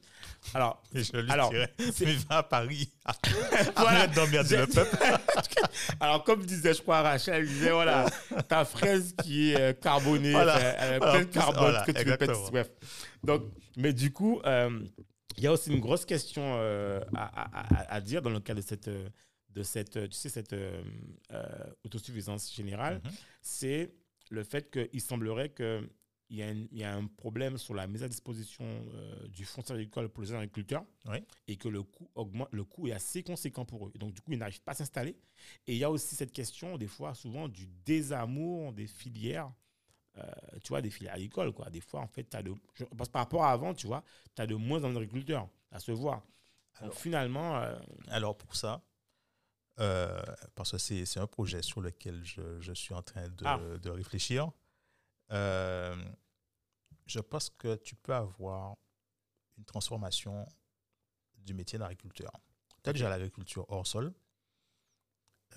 Alors, 0.53 0.81
je 0.93 1.17
lui 1.17 1.29
Alors, 1.29 1.49
dirais, 1.49 1.73
c'est- 1.91 2.05
mais 2.05 2.13
va 2.13 2.37
à 2.37 2.43
Paris. 2.43 2.89
Arrête 3.75 4.11
d'emmerder 4.13 4.57
le 4.57 4.67
peuple. 4.67 4.95
alors, 5.99 6.23
comme 6.23 6.45
disait, 6.45 6.73
je 6.73 6.81
crois, 6.81 7.01
Rachel, 7.01 7.35
elle 7.35 7.47
disait, 7.47 7.71
voilà, 7.71 8.05
ta 8.47 8.65
fraise 8.65 9.15
qui 9.23 9.51
est 9.51 9.59
euh, 9.59 9.73
carbonée, 9.73 10.31
Voilà. 10.31 10.57
elle 10.59 10.93
a 10.93 10.97
Voilà, 10.99 11.13
plein 11.13 11.25
de 11.25 11.29
carbone 11.31 11.59
voilà, 11.59 11.83
que 11.85 11.91
tu 11.91 12.09
répètes. 12.09 12.31
Bref. 12.51 12.69
Donc, 13.23 13.43
mais 13.77 13.93
du 13.93 14.11
coup, 14.11 14.41
euh, 14.45 14.79
il 15.37 15.43
y 15.43 15.47
a 15.47 15.51
aussi 15.51 15.71
une 15.71 15.79
grosse 15.79 16.05
question 16.05 16.41
euh, 16.57 17.01
à, 17.15 17.25
à- 17.25 17.75
à- 17.75 17.93
à 17.95 18.01
dire 18.01 18.21
dans 18.21 18.29
le 18.29 18.39
cadre 18.39 18.61
de 18.61 18.65
cette, 18.65 18.89
de 18.89 19.63
cette, 19.63 20.09
tu 20.09 20.15
sais, 20.17 20.29
cette 20.29 20.53
euh, 20.53 20.81
autosuffisance 21.85 22.53
générale. 22.53 23.01
Mhm. 23.03 23.11
c'est 23.41 23.91
le 24.29 24.43
fait 24.43 24.71
qu'il 24.71 25.01
semblerait 25.01 25.49
y, 26.37 26.43
a 26.43 26.51
il 26.51 26.77
y 26.77 26.83
a 26.83 26.95
un 26.95 27.05
problème 27.07 27.57
sur 27.57 27.73
la 27.73 27.85
mise 27.87 28.03
à 28.03 28.07
disposition 28.07 28.63
euh, 28.65 29.27
du 29.27 29.45
foncier 29.45 29.73
agricole 29.75 30.09
pour 30.09 30.23
les 30.23 30.33
agriculteurs 30.33 30.83
Oui. 31.05 31.17
et 31.47 31.57
que 31.57 31.67
le 31.67 31.83
coût, 31.83 32.09
augmente, 32.15 32.49
le 32.51 32.63
coût 32.63 32.87
est 32.87 32.91
assez 32.93 33.23
conséquent 33.23 33.65
pour 33.65 33.87
eux. 33.87 33.91
Et 33.95 33.97
donc, 33.99 34.13
du 34.13 34.21
coup, 34.21 34.31
ils 34.31 34.37
n'arrivent 34.39 34.61
pas 34.61 34.71
à 34.71 34.75
s'installer. 34.75 35.15
Et 35.67 35.73
il 35.73 35.77
y 35.77 35.83
a 35.83 35.91
aussi 35.91 36.15
cette 36.15 36.31
question, 36.33 36.77
des 36.77 36.87
fois, 36.87 37.13
souvent, 37.13 37.47
du 37.47 37.67
désamour 37.85 38.73
des 38.73 38.87
filières. 38.87 39.51
euh, 40.17 40.23
tu 40.63 40.69
vois, 40.69 40.81
des 40.81 40.91
filières 40.91 41.15
agricoles, 41.15 41.51
quoi. 41.53 41.69
Des 41.71 41.81
fois, 41.81 41.99
en 42.01 42.07
fait, 42.07 42.29
tu 42.29 42.37
as 42.37 42.43
de. 42.43 42.53
Je 42.75 42.83
pense 42.85 43.09
par 43.09 43.21
rapport 43.23 43.43
à 43.43 43.51
avant, 43.51 43.73
tu 43.73 43.87
vois, 43.87 44.03
tu 44.35 44.41
as 44.41 44.47
de 44.47 44.53
moins 44.55 44.83
en 44.83 44.95
agriculteurs, 44.95 45.47
à 45.71 45.79
se 45.79 45.91
voir. 45.91 46.21
Donc, 46.81 46.93
finalement, 46.93 47.57
euh, 47.57 47.75
Alors 48.09 48.35
pour 48.37 48.55
ça, 48.55 48.83
parce 50.55 50.71
que 50.71 50.77
c'est 50.77 51.05
c'est 51.05 51.19
un 51.19 51.27
projet 51.27 51.61
sur 51.61 51.81
lequel 51.81 52.23
je, 52.23 52.59
je 52.61 52.73
suis 52.73 52.93
en 52.93 53.01
train 53.01 53.27
de, 53.27 53.43
Ah. 53.45 53.59
de 53.81 53.89
réfléchir, 53.89 54.51
euh, 55.31 55.95
je 57.05 57.19
pense 57.19 57.49
que 57.49 57.75
tu 57.75 57.95
peux 57.95 58.13
avoir 58.13 58.77
une 59.57 59.65
transformation 59.65 60.47
du 61.37 61.53
métier 61.53 61.77
d'agriculteur. 61.79 62.31
Tu 62.83 62.89
as 62.89 62.93
déjà 62.93 63.09
l'agriculture 63.09 63.65
hors 63.69 63.85
sol. 63.87 64.13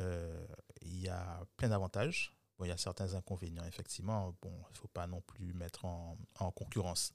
Euh, 0.01 0.47
Il 0.83 1.01
y 1.01 1.09
a 1.09 1.45
plein 1.57 1.69
d'avantages. 1.69 2.37
Bon, 2.59 2.65
il 2.65 2.69
y 2.69 2.73
a 2.73 2.77
certains 2.77 3.15
inconvénients, 3.15 3.65
effectivement. 3.65 4.37
Bon, 4.43 4.53
il 4.71 4.73
ne 4.73 4.79
faut 4.79 4.89
pas 4.89 5.07
non 5.07 5.21
plus 5.21 5.53
mettre 5.53 5.85
en, 5.85 6.17
en 6.39 6.51
concurrence 6.51 7.13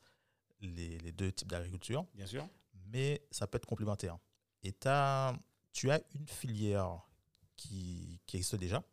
les, 0.59 0.99
les 0.99 1.11
deux 1.11 1.31
types 1.31 1.47
d'agriculture 1.49 2.05
bien 2.13 2.27
sûr. 2.27 2.47
mais 2.87 3.25
ça 3.31 3.47
peut 3.47 3.57
être 3.57 3.65
complémentaire. 3.65 4.17
Et 4.63 4.73
tu 4.73 4.87
as 4.87 5.33
une 6.13 6.27
filière 6.27 7.01
qui, 7.55 8.21
qui 8.27 8.37
existe 8.37 8.55
déjà 8.55 8.83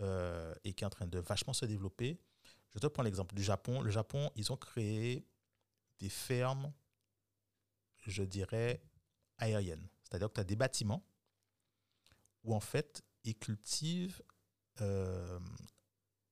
euh, 0.00 0.54
et 0.64 0.72
qui 0.72 0.84
est 0.84 0.86
en 0.86 0.90
train 0.90 1.06
de 1.06 1.18
vachement 1.18 1.52
se 1.52 1.66
développer. 1.66 2.18
Je 2.74 2.80
te 2.80 2.86
prends 2.88 3.02
l'exemple 3.02 3.34
du 3.34 3.42
Japon. 3.42 3.80
Le 3.80 3.90
Japon, 3.90 4.30
ils 4.36 4.50
ont 4.52 4.56
créé 4.56 5.26
des 6.00 6.08
fermes, 6.08 6.72
je 8.06 8.22
dirais, 8.24 8.82
aériennes. 9.38 9.88
C'est-à-dire 10.02 10.28
que 10.28 10.34
tu 10.34 10.40
as 10.40 10.44
des 10.44 10.56
bâtiments 10.56 11.04
où 12.42 12.54
en 12.54 12.60
fait, 12.60 13.02
ils 13.24 13.38
cultivent 13.38 14.22
euh, 14.80 15.38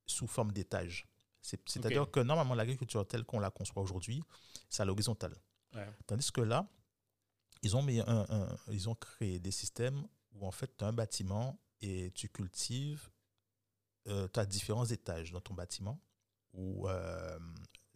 sous 0.06 0.26
forme 0.26 0.52
d'étages. 0.52 1.06
C'est- 1.40 1.60
C'est-à-dire 1.68 2.10
que 2.10 2.20
normalement, 2.20 2.54
l'agriculture 2.54 3.06
telle 3.06 3.24
qu'on 3.24 3.38
la 3.38 3.50
conçoit 3.50 3.82
aujourd'hui, 3.82 4.22
c'est 4.68 4.82
à 4.82 4.84
l'horizontale. 4.84 5.36
Ouais. 5.74 5.88
Tandis 6.06 6.30
que 6.32 6.40
là, 6.40 6.68
ils 7.62 7.76
ont, 7.76 7.82
mis 7.82 8.00
un- 8.00 8.26
un- 8.28 8.56
ils 8.68 8.88
ont 8.88 8.94
créé 8.96 9.38
des 9.38 9.52
systèmes 9.52 10.06
où 10.32 10.46
en 10.46 10.50
fait, 10.50 10.76
tu 10.76 10.84
as 10.84 10.88
un 10.88 10.92
bâtiment 10.92 11.58
et 11.80 12.10
tu 12.16 12.28
cultives, 12.28 13.10
tu 14.04 14.10
as 14.40 14.46
différents 14.46 14.84
étages 14.86 15.30
dans 15.30 15.40
ton 15.40 15.54
bâtiment 15.54 16.00
où 16.52 16.88
euh, 16.88 17.38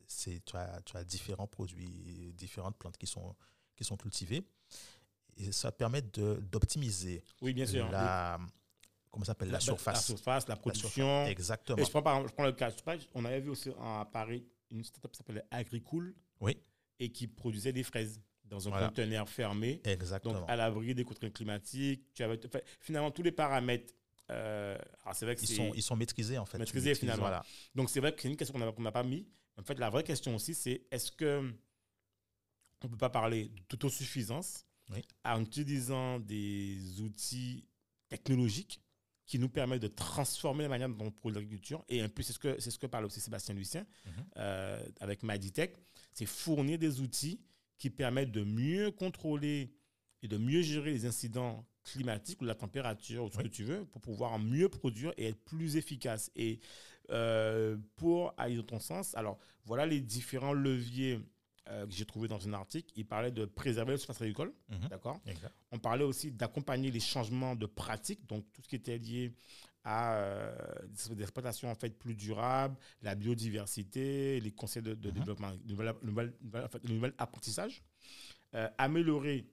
tu, 0.08 0.56
as, 0.56 0.80
tu 0.82 0.96
as 0.96 1.04
différents 1.04 1.46
produits, 1.46 2.32
différentes 2.34 2.76
plantes 2.78 2.96
qui 2.96 3.06
sont, 3.06 3.34
qui 3.74 3.84
sont 3.84 3.96
cultivées. 3.96 4.42
Et 5.36 5.52
ça 5.52 5.70
permet 5.72 6.02
d'optimiser 6.02 7.22
Oui, 7.42 7.52
bien 7.52 7.66
sûr. 7.66 7.90
la, 7.90 8.38
comment 9.10 9.24
ça 9.24 9.32
s'appelle, 9.32 9.50
la, 9.50 9.60
surface. 9.60 9.94
La 9.96 10.00
surface, 10.16 10.48
la 10.48 10.56
production. 10.56 11.26
Exactement. 11.26 11.78
Et 11.78 11.84
je 11.84 11.90
prends, 11.90 12.02
par 12.02 12.14
exemple, 12.14 12.30
je 12.30 12.34
prends 12.34 12.46
le 12.46 12.52
cas, 12.52 12.70
on 13.14 13.24
avait 13.24 13.40
vu 13.40 13.50
aussi 13.50 13.70
à 13.80 14.08
Paris 14.10 14.46
une 14.70 14.82
startup 14.82 15.10
qui 15.12 15.18
s'appelait 15.18 15.44
Agricool 15.50 16.14
Oui, 16.40 16.56
et 16.98 17.10
qui 17.12 17.26
produisait 17.28 17.72
des 17.72 17.82
fraises 17.82 18.20
dans 18.44 18.66
un 18.66 18.70
Voilà. 18.70 18.88
conteneur 18.88 19.28
fermé. 19.28 19.80
exactement. 19.84 20.40
Donc, 20.40 20.48
à 20.50 20.56
l'abri 20.56 20.94
des 20.94 21.04
contraintes 21.04 21.32
climatiques. 21.32 22.14
Tu 22.14 22.22
avais, 22.22 22.38
enfin, 22.46 22.60
finalement, 22.80 23.10
tous 23.10 23.22
les 23.22 23.32
paramètres. 23.32 23.92
Euh, 24.30 24.76
alors, 25.02 25.14
c'est 25.14 25.24
vrai 25.24 25.36
que 25.36 25.42
ils, 25.42 25.46
sont, 25.48 25.72
ils 25.74 25.82
sont 25.82 25.96
maîtrisés, 25.96 26.38
en 26.38 26.46
fait. 26.46 26.58
Maîtrisés, 26.58 26.94
finalement. 26.94 27.22
Voilà. 27.22 27.44
Donc, 27.74 27.90
c'est 27.90 28.00
vrai 28.00 28.12
que 28.14 28.20
c'est 28.22 28.28
une 28.28 28.36
question 28.36 28.58
qu'on 28.72 28.82
n'a 28.82 28.92
pas 28.92 29.02
mis. 29.04 29.26
En 29.56 29.62
fait, 29.62 29.78
la 29.78 29.88
vraie 29.90 30.02
question 30.04 30.34
aussi, 30.34 30.54
c'est 30.54 30.86
est-ce 30.90 31.10
que 31.12 31.52
on 32.82 32.86
ne 32.86 32.90
peut 32.90 32.98
pas 32.98 33.10
parler 33.10 33.50
d'autosuffisance 33.70 34.66
Oui. 34.90 35.02
en 35.24 35.40
utilisant 35.42 36.20
des 36.20 37.00
outils 37.00 37.64
technologiques 38.08 38.80
qui 39.24 39.38
nous 39.38 39.48
permettent 39.48 39.82
de 39.82 39.88
transformer 39.88 40.64
la 40.64 40.68
manière 40.68 40.88
dont 40.88 41.06
on 41.06 41.10
produit 41.10 41.40
l'agriculture. 41.40 41.84
Et 41.88 42.00
un 42.00 42.08
peu, 42.08 42.22
c'est 42.22 42.32
ce 42.32 42.38
que, 42.38 42.60
c'est 42.60 42.70
ce 42.70 42.78
que 42.78 42.86
parle 42.86 43.04
aussi 43.06 43.20
Sébastien 43.20 43.54
Lucien 43.54 43.86
Mhm. 44.04 44.12
euh, 44.36 44.88
avec 45.00 45.22
Maditech, 45.22 45.74
c'est 46.12 46.26
fournir 46.26 46.78
des 46.78 47.00
outils 47.00 47.40
qui 47.78 47.90
permettent 47.90 48.30
de 48.30 48.44
mieux 48.44 48.90
contrôler 48.92 49.74
et 50.22 50.28
de 50.28 50.36
mieux 50.36 50.62
gérer 50.62 50.92
les 50.92 51.06
incidents 51.06 51.66
climatiques 51.92 52.40
ou 52.42 52.44
la 52.44 52.54
température 52.54 53.24
ou 53.24 53.30
ce 53.30 53.36
Oui. 53.38 53.44
que 53.44 53.48
tu 53.48 53.64
veux 53.64 53.84
pour 53.86 54.00
pouvoir 54.00 54.38
mieux 54.38 54.68
produire 54.68 55.12
et 55.16 55.26
être 55.28 55.42
plus 55.44 55.76
efficace. 55.76 56.30
Et 56.36 56.58
euh, 57.10 57.76
pour 57.96 58.34
aller 58.36 58.56
dans 58.56 58.62
ton 58.64 58.80
sens, 58.80 59.14
alors 59.14 59.38
voilà 59.64 59.86
les 59.86 60.00
différents 60.00 60.52
leviers 60.52 61.20
euh, 61.68 61.86
que 61.86 61.92
j'ai 61.92 62.04
trouvés 62.04 62.28
dans 62.28 62.46
un 62.48 62.52
article. 62.52 62.92
Il 62.96 63.06
parlait 63.06 63.30
de 63.32 63.44
préserver 63.44 63.92
l'espace 63.92 64.20
agricole, 64.20 64.52
Mhm. 64.68 64.88
d'accord? 64.88 65.20
On 65.72 65.78
parlait 65.78 66.04
aussi 66.04 66.30
d'accompagner 66.30 66.90
les 66.90 67.00
changements 67.00 67.56
de 67.56 67.66
pratiques, 67.66 68.24
donc 68.26 68.44
tout 68.52 68.62
ce 68.62 68.68
qui 68.68 68.76
était 68.76 68.98
lié 68.98 69.32
à 69.84 70.14
euh, 70.16 70.56
des 70.90 71.22
exploitations 71.22 71.70
en 71.70 71.74
fait 71.76 71.90
plus 71.90 72.14
durables, 72.14 72.76
la 73.02 73.14
biodiversité, 73.14 74.40
les 74.40 74.50
conseils 74.52 74.82
de, 74.82 74.94
de 74.94 75.08
Mhm. 75.08 75.14
développement, 75.14 75.52
le 75.64 76.32
nouvel, 76.92 77.14
apprentissage, 77.18 77.82
améliorer 78.78 79.46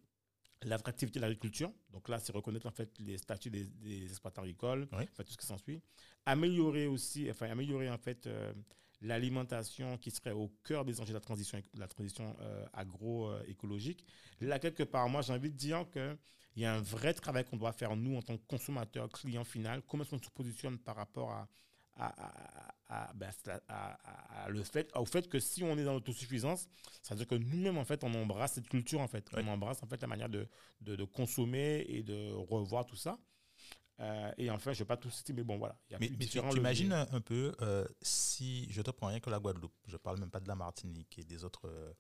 l'attractivité 0.65 1.20
de 1.20 1.22
l'agriculture. 1.22 1.72
Donc 1.91 2.08
là, 2.10 2.20
c'est 2.20 2.32
reconnaître 2.32 2.65
en 2.67 2.72
fait 2.72 2.91
les 3.00 3.17
statuts 3.17 3.50
des, 3.50 3.65
des 3.65 4.05
exploitants 4.05 4.41
agricoles, 4.41 4.88
Oui. 4.91 5.03
enfin, 5.12 5.24
tout 5.24 5.32
ce 5.34 5.38
qui 5.38 5.46
s'ensuit. 5.46 5.82
Améliorer 6.25 6.88
aussi, 6.88 7.29
enfin 7.29 7.50
améliorer 7.50 7.89
en 7.89 7.98
fait 7.98 8.27
euh, 8.27 8.53
l'alimentation 9.01 9.98
qui 9.98 10.12
serait 10.12 10.32
au 10.32 10.50
cœur 10.63 10.86
des 10.86 11.00
enjeux 11.01 11.10
de 11.10 11.17
la 11.17 11.20
transition, 11.22 11.58
de 11.74 11.79
la 11.79 11.88
transition 11.88 12.36
euh, 12.41 12.65
agroécologique. 12.74 14.05
Là, 14.41 14.60
quelque 14.60 14.84
part, 14.84 15.08
moi, 15.10 15.22
j'ai 15.22 15.34
envie 15.34 15.51
de 15.51 15.58
dire 15.58 15.86
que 15.91 16.17
il 16.55 16.62
y 16.62 16.65
a 16.65 16.75
un 16.75 16.82
vrai 16.82 17.13
travail 17.15 17.43
qu'on 17.46 17.58
doit 17.58 17.74
faire, 17.74 17.96
nous, 17.96 18.15
en 18.15 18.22
tant 18.22 18.38
que 18.38 18.46
consommateurs, 18.48 19.10
clients 19.10 19.43
final. 19.43 19.82
Comment 19.88 20.03
est-ce 20.03 20.12
qu'on 20.12 20.22
se 20.22 20.29
positionne 20.29 20.77
par 20.77 20.96
rapport 20.96 21.32
à, 21.32 21.48
à, 21.96 22.08
à- 22.08 23.10
à- 23.10 23.14
ben, 23.14 23.32
à- 23.48 23.62
à- 23.68 24.44
à 24.44 24.50
le 24.50 24.64
fait, 24.64 24.92
au 24.96 25.06
fait 25.06 25.28
que 25.30 25.40
si 25.40 25.64
on 25.64 25.78
est 25.78 25.84
dans 25.84 25.94
l'autosuffisance, 25.94 26.68
ça 27.02 27.14
veut 27.16 27.20
dire 27.20 27.28
que 27.28 27.36
nous-mêmes, 27.36 27.78
en 27.78 27.86
fait, 27.86 28.04
on 28.04 28.14
embrasse 28.14 28.54
cette 28.54 28.70
culture, 28.70 29.00
en 29.02 29.08
fait. 29.08 29.30
On 29.34 29.48
embrasse, 29.48 29.82
en 29.84 29.88
fait, 29.88 30.02
la 30.02 30.08
manière 30.08 30.30
de, 30.30 30.48
de, 30.82 30.96
de 30.96 31.04
consommer 31.04 31.86
et 31.88 32.04
de 32.04 32.32
revoir 32.34 32.86
tout 32.86 32.96
ça. 32.96 33.18
Euh, 34.00 34.32
et 34.38 34.50
enfin, 34.50 34.74
je 34.74 34.80
ne 34.80 34.84
vais 34.84 34.88
pas 34.88 34.98
tout 34.98 35.12
citer, 35.12 35.34
mais 35.34 35.44
bon, 35.44 35.58
voilà. 35.58 35.78
Il 35.90 35.94
y 35.94 35.96
a 35.96 36.00
Mais, 36.00 36.10
tu 36.26 36.40
imagines 36.58 36.94
un, 36.94 37.08
un 37.12 37.22
peu 37.22 37.56
euh, 37.62 37.86
si 38.02 38.68
je 38.72 38.82
te 38.82 38.90
prends 38.92 39.08
rien 39.08 39.20
que 39.20 39.30
la 39.30 39.40
Guadeloupe, 39.40 39.76
je 39.86 39.98
parle 39.98 40.20
même 40.20 40.32
pas 40.32 40.40
de 40.40 40.48
la 40.48 40.56
Martinique 40.56 41.20
et 41.20 41.24
des 41.24 41.44
autres, 41.44 41.68
euh, 41.70 41.94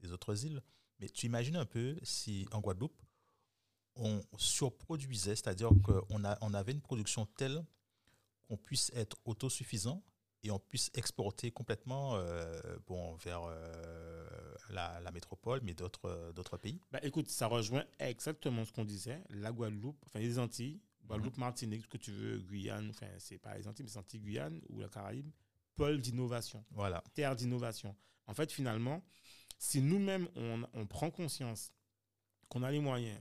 des 0.00 0.12
autres 0.12 0.44
îles, 0.46 0.62
mais 1.00 1.08
tu 1.08 1.26
imagines 1.26 1.56
un 1.56 1.66
peu 1.66 1.98
si 2.02 2.46
en 2.52 2.60
Guadeloupe 2.60 2.96
on 3.96 4.22
surproduisait, 4.38 5.34
c'est-à-dire 5.36 5.70
qu'on 5.82 6.24
a, 6.24 6.38
on 6.40 6.54
avait 6.54 6.72
une 6.72 6.80
production 6.80 7.26
telle 7.26 7.62
qu'on 8.48 8.56
puisse 8.56 8.90
être 8.94 9.16
autosuffisant 9.24 10.02
et 10.44 10.50
on 10.50 10.58
puisse 10.58 10.90
exporter 10.94 11.50
complètement 11.52 12.16
euh, 12.16 12.60
bon, 12.86 13.14
vers 13.16 13.42
euh, 13.44 14.54
la, 14.70 15.00
la 15.00 15.10
métropole, 15.12 15.60
mais 15.62 15.72
d'autres 15.74 16.06
euh, 16.06 16.32
d'autres 16.32 16.56
pays. 16.56 16.80
Bah, 16.90 16.98
écoute, 17.02 17.28
ça 17.28 17.46
rejoint 17.46 17.84
exactement 18.00 18.64
ce 18.64 18.72
qu'on 18.72 18.84
disait. 18.84 19.22
La 19.30 19.52
Guadeloupe, 19.52 20.02
enfin 20.06 20.18
les 20.18 20.38
Antilles, 20.38 20.80
Guadeloupe, 21.04 21.36
Martinique, 21.38 21.82
ce 21.82 21.88
que 21.88 21.96
tu 21.96 22.10
veux, 22.12 22.38
Guyane, 22.38 22.90
enfin, 22.90 23.06
c'est 23.18 23.38
pas 23.38 23.56
les 23.56 23.68
Antilles, 23.68 23.84
mais 23.84 23.90
c'est 23.90 23.98
Antilles, 23.98 24.20
Guyane 24.20 24.60
ou 24.68 24.80
la 24.80 24.88
Caraïbe, 24.88 25.30
pôle 25.76 26.00
d'innovation, 26.00 26.64
Voilà. 26.70 27.02
terre 27.14 27.36
d'innovation. 27.36 27.94
En 28.26 28.34
fait, 28.34 28.50
finalement, 28.52 29.02
si 29.58 29.80
nous-mêmes, 29.80 30.28
on, 30.36 30.62
on 30.74 30.86
prend 30.86 31.10
conscience 31.10 31.72
qu'on 32.48 32.62
a 32.62 32.70
les 32.70 32.80
moyens 32.80 33.20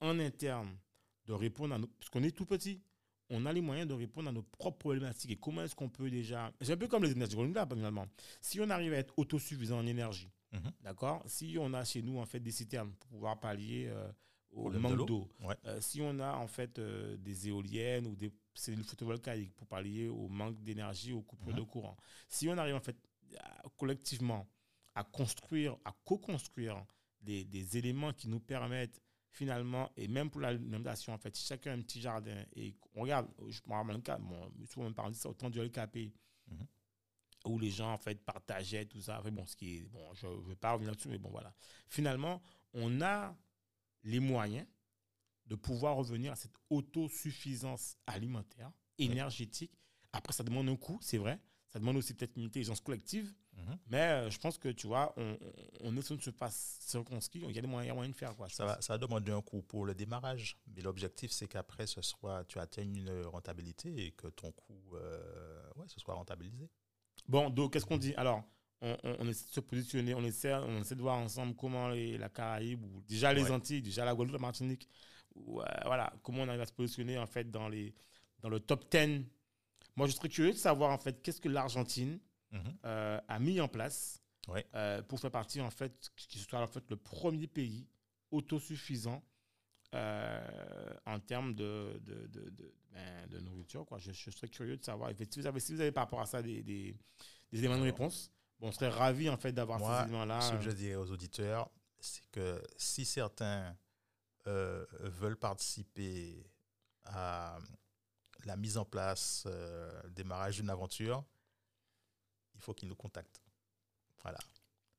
en 0.00 0.18
interne 0.20 0.78
de 1.26 1.32
répondre 1.32 1.74
à 1.74 1.78
nos... 1.78 1.86
Parce 1.88 2.10
qu'on 2.10 2.22
est 2.22 2.30
tout 2.30 2.46
petit, 2.46 2.82
on 3.30 3.44
a 3.46 3.52
les 3.52 3.60
moyens 3.60 3.88
de 3.88 3.94
répondre 3.94 4.28
à 4.28 4.32
nos 4.32 4.42
propres 4.42 4.78
problématiques. 4.78 5.30
Et 5.32 5.36
comment 5.36 5.62
est-ce 5.62 5.74
qu'on 5.74 5.88
peut 5.88 6.10
déjà... 6.10 6.52
C'est 6.60 6.72
un 6.72 6.76
peu 6.76 6.86
comme 6.88 7.02
les 7.04 7.12
énergies 7.12 7.36
renouvelables, 7.36 7.74
finalement. 7.76 8.06
Si 8.40 8.60
on 8.60 8.70
arrive 8.70 8.92
à 8.92 8.96
être 8.98 9.14
autosuffisant 9.18 9.78
en 9.78 9.86
énergie, 9.86 10.30
Mhm. 10.52 10.72
d'accord 10.82 11.22
Si 11.26 11.56
on 11.58 11.74
a 11.74 11.84
chez 11.84 12.02
nous, 12.02 12.18
en 12.18 12.24
fait, 12.24 12.38
des 12.40 12.52
citernes 12.52 12.92
pour 12.92 13.08
pouvoir 13.10 13.38
pallier 13.40 13.86
euh, 13.88 14.10
au 14.52 14.70
de 14.70 14.78
manque 14.78 15.04
d'eau, 15.06 15.28
Ouais. 15.42 15.56
euh, 15.66 15.80
si 15.80 16.00
on 16.00 16.18
a, 16.20 16.34
en 16.36 16.46
fait, 16.46 16.78
euh, 16.78 17.16
des 17.16 17.48
éoliennes 17.48 18.06
ou 18.06 18.14
des 18.14 18.32
cellules 18.54 18.84
photovoltaïques 18.84 19.52
pour 19.54 19.66
pallier 19.66 20.08
au 20.08 20.28
manque 20.28 20.62
d'énergie, 20.62 21.12
aux 21.12 21.22
coupures 21.22 21.52
Mhm. 21.52 21.58
de 21.58 21.62
courant, 21.62 21.96
si 22.28 22.48
on 22.48 22.56
arrive, 22.56 22.76
en 22.76 22.80
fait, 22.80 22.96
à- 23.40 23.62
collectivement 23.76 24.48
à 24.94 25.02
construire, 25.04 25.76
à 25.84 25.92
co-construire 26.04 26.82
des, 27.20 27.44
des 27.44 27.76
éléments 27.76 28.12
qui 28.14 28.28
nous 28.28 28.40
permettent 28.40 29.02
finalement, 29.36 29.92
et 29.96 30.08
même 30.08 30.30
pour 30.30 30.40
l'alimentation, 30.40 31.12
en 31.12 31.18
fait, 31.18 31.36
chacun 31.36 31.72
a 31.72 31.74
un 31.74 31.82
petit 31.82 32.00
jardin, 32.00 32.42
et 32.54 32.74
on 32.94 33.02
regarde, 33.02 33.28
je 33.48 33.60
me 33.66 33.72
rappelle 33.74 33.96
un 33.96 34.00
cas, 34.00 34.18
bon, 34.18 34.50
souvent 34.66 34.86
on 34.86 34.92
parle 34.94 35.12
de 35.12 35.16
ça, 35.16 35.28
autant 35.28 35.50
du 35.50 35.60
LKP, 35.60 36.12
Mhm. 36.48 36.66
où 37.46 37.58
les 37.58 37.70
gens, 37.70 37.92
en 37.92 37.98
fait, 37.98 38.24
partageaient 38.24 38.86
tout 38.86 39.00
ça. 39.02 39.18
Enfin, 39.20 39.30
bon, 39.30 39.44
ce 39.46 39.54
qui 39.56 39.76
est, 39.76 39.82
bon, 39.82 40.14
je 40.14 40.26
ne 40.26 40.48
vais 40.48 40.56
pas 40.56 40.72
revenir 40.72 40.90
là-dessus, 40.92 41.08
mais 41.08 41.18
bon, 41.18 41.28
voilà. 41.30 41.52
Finalement, 41.88 42.40
on 42.72 43.00
a 43.02 43.36
les 44.04 44.20
moyens 44.20 44.66
de 45.46 45.54
pouvoir 45.54 45.96
revenir 45.96 46.32
à 46.32 46.36
cette 46.36 46.56
autosuffisance 46.70 47.96
alimentaire, 48.06 48.72
énergétique. 48.98 49.72
Après, 50.12 50.32
ça 50.32 50.42
demande 50.44 50.68
un 50.68 50.76
coût, 50.76 50.98
c'est 51.02 51.18
vrai. 51.18 51.38
Ça 51.76 51.80
demande 51.80 51.96
aussi 51.98 52.14
peut-être 52.14 52.34
une 52.38 52.44
intelligence 52.46 52.80
collective. 52.80 53.34
Mhm. 53.52 53.78
Mais 53.88 53.98
euh, 54.00 54.30
je 54.30 54.38
pense 54.38 54.56
que, 54.56 54.70
tu 54.70 54.86
vois, 54.86 55.12
on, 55.18 55.36
on- 55.82 55.94
est 55.94 56.00
sur 56.00 56.14
une 56.14 56.22
surface 56.22 56.78
circonscrite. 56.80 57.42
Il 57.46 57.54
y 57.54 57.58
a 57.58 57.60
des 57.60 57.66
moyens, 57.68 57.84
il 57.84 57.88
y 57.88 57.90
a 57.90 57.94
moyen 57.94 58.10
de 58.10 58.16
faire, 58.16 58.34
quoi. 58.34 58.48
Ça 58.48 58.64
va, 58.64 58.80
ça 58.80 58.94
va 58.94 58.98
demander 58.98 59.30
un 59.30 59.42
coût 59.42 59.60
pour 59.60 59.84
le 59.84 59.94
démarrage, 59.94 60.56
mais 60.74 60.80
l'objectif 60.80 61.30
c'est 61.32 61.46
qu'après 61.46 61.86
ce 61.86 62.00
soit 62.00 62.46
tu 62.46 62.58
atteignes 62.58 62.96
une 62.96 63.26
rentabilité 63.26 64.06
et 64.06 64.12
que 64.12 64.28
ton 64.28 64.52
coût 64.52 64.94
euh, 64.94 65.62
ouais, 65.76 65.84
ce 65.86 66.00
soit 66.00 66.14
rentabilisé. 66.14 66.70
Bon, 67.28 67.50
donc, 67.50 67.74
qu'est-ce 67.74 67.84
qu'on 67.84 67.98
dit? 67.98 68.14
Alors, 68.14 68.42
on, 68.80 68.96
on- 69.04 69.16
on 69.20 69.28
essaie 69.28 69.44
de 69.44 69.50
se 69.52 69.60
positionner, 69.60 70.14
on 70.14 70.24
essaie, 70.24 70.54
on 70.54 70.80
essaie 70.80 70.94
de 70.96 71.02
voir 71.02 71.18
ensemble 71.18 71.54
comment 71.56 71.88
les- 71.90 72.16
la 72.16 72.30
Caraïbe, 72.30 72.82
ou 72.84 73.02
déjà 73.02 73.34
les 73.34 73.42
Ouais. 73.42 73.50
Antilles, 73.50 73.82
déjà 73.82 74.06
la 74.06 74.14
Guadeloupe, 74.14 74.38
la 74.40 74.46
Martinique, 74.46 74.88
ou, 75.34 75.60
euh, 75.60 75.64
voilà, 75.84 76.10
comment 76.22 76.40
on 76.44 76.48
arrive 76.48 76.62
à 76.62 76.66
se 76.66 76.72
positionner, 76.72 77.18
en 77.18 77.26
fait, 77.26 77.50
dans, 77.50 77.68
les, 77.68 77.94
dans 78.40 78.48
le 78.48 78.60
top 78.60 78.90
10. 78.90 79.26
Moi, 79.96 80.06
je 80.06 80.12
serais 80.12 80.28
curieux 80.28 80.52
de 80.52 80.58
savoir, 80.58 80.90
en 80.92 80.98
fait, 80.98 81.22
qu'est-ce 81.22 81.40
que 81.40 81.48
l'Argentine 81.48 82.20
Mhm. 82.52 82.78
euh, 82.84 83.20
a 83.26 83.38
mis 83.38 83.60
en 83.60 83.68
place 83.68 84.22
Ouais. 84.48 84.64
euh, 84.74 85.02
pour 85.02 85.18
faire 85.18 85.30
partie, 85.32 85.60
en 85.60 85.70
fait, 85.70 86.10
qui 86.16 86.38
soit 86.38 86.60
en 86.60 86.66
fait 86.68 86.88
le 86.90 86.96
premier 86.96 87.48
pays 87.48 87.88
autosuffisant 88.30 89.22
euh, 89.94 90.94
en 91.06 91.18
termes 91.18 91.54
de, 91.54 91.98
de, 92.04 92.26
de, 92.28 92.50
de, 92.50 92.74
ben, 92.92 93.26
de 93.28 93.40
nourriture. 93.40 93.84
Quoi. 93.86 93.98
Je, 93.98 94.12
je 94.12 94.30
serais 94.30 94.48
curieux 94.48 94.76
de 94.76 94.84
savoir. 94.84 95.10
Si 95.30 95.40
vous 95.40 95.46
avez, 95.46 95.60
si 95.60 95.74
vous 95.74 95.80
avez 95.80 95.90
par 95.92 96.04
rapport 96.04 96.20
à 96.20 96.26
ça 96.26 96.42
des, 96.42 96.62
des, 96.62 96.94
des 97.50 97.58
éléments 97.58 97.78
de 97.78 97.82
réponse, 97.82 98.30
bon, 98.60 98.68
on 98.68 98.72
serait 98.72 98.88
ravis 98.88 99.28
en 99.30 99.36
fait 99.36 99.52
d'avoir 99.52 99.80
ces 99.80 100.08
éléments-là. 100.08 100.40
Ce 100.40 100.52
que 100.52 100.60
je 100.60 100.70
dirais 100.70 100.96
aux 100.96 101.10
auditeurs, 101.10 101.70
c'est 101.98 102.24
que 102.30 102.62
si 102.76 103.04
certains 103.04 103.76
veulent 104.44 105.38
participer 105.38 106.46
à 107.04 107.58
la 108.46 108.56
mise 108.56 108.78
en 108.78 108.84
place, 108.84 109.44
euh, 109.46 110.02
le 110.04 110.10
démarrage 110.10 110.56
d'une 110.56 110.70
aventure, 110.70 111.24
il 112.54 112.60
faut 112.60 112.72
qu'ils 112.74 112.88
nous 112.88 112.96
contactent. 112.96 113.42
Voilà, 114.22 114.38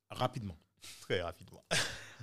rapidement. 0.10 0.58
très 1.02 1.22
rapidement. 1.22 1.64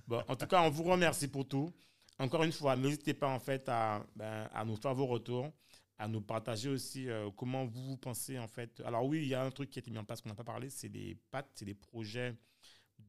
Bon, 0.07 0.23
en 0.29 0.37
tout 0.37 0.47
cas, 0.47 0.61
on 0.61 0.69
vous 0.69 0.83
remercie 0.83 1.29
pour 1.29 1.49
tout. 1.49 1.73
Encore 2.19 2.43
une 2.45 2.53
fois, 2.53 2.77
n'hésitez 2.77 3.15
pas 3.15 3.29
en 3.29 3.41
fait 3.41 3.67
à, 3.71 4.05
ben, 4.15 4.51
à 4.53 4.63
nous 4.63 4.77
faire 4.77 4.95
vos 4.95 5.07
retours, 5.07 5.51
à 5.97 6.07
nous 6.07 6.21
partager 6.21 6.69
aussi 6.69 7.09
euh, 7.09 7.31
comment 7.31 7.65
vous, 7.65 7.83
vous 7.87 7.97
pensez 7.97 8.39
en 8.39 8.47
fait. 8.47 8.83
Alors 8.85 9.07
oui, 9.07 9.23
il 9.23 9.29
y 9.29 9.35
a 9.35 9.43
un 9.43 9.51
truc 9.51 9.71
qui 9.71 9.79
a 9.79 9.81
été 9.81 9.91
mis 9.91 9.97
en 9.97 10.05
place 10.05 10.21
qu'on 10.21 10.29
n'a 10.29 10.35
pas 10.35 10.45
parlé, 10.45 10.69
c'est 10.69 10.91
des 10.91 11.17
PAT, 11.31 11.47
c'est 11.55 11.65
des 11.65 11.75
projets 11.75 12.37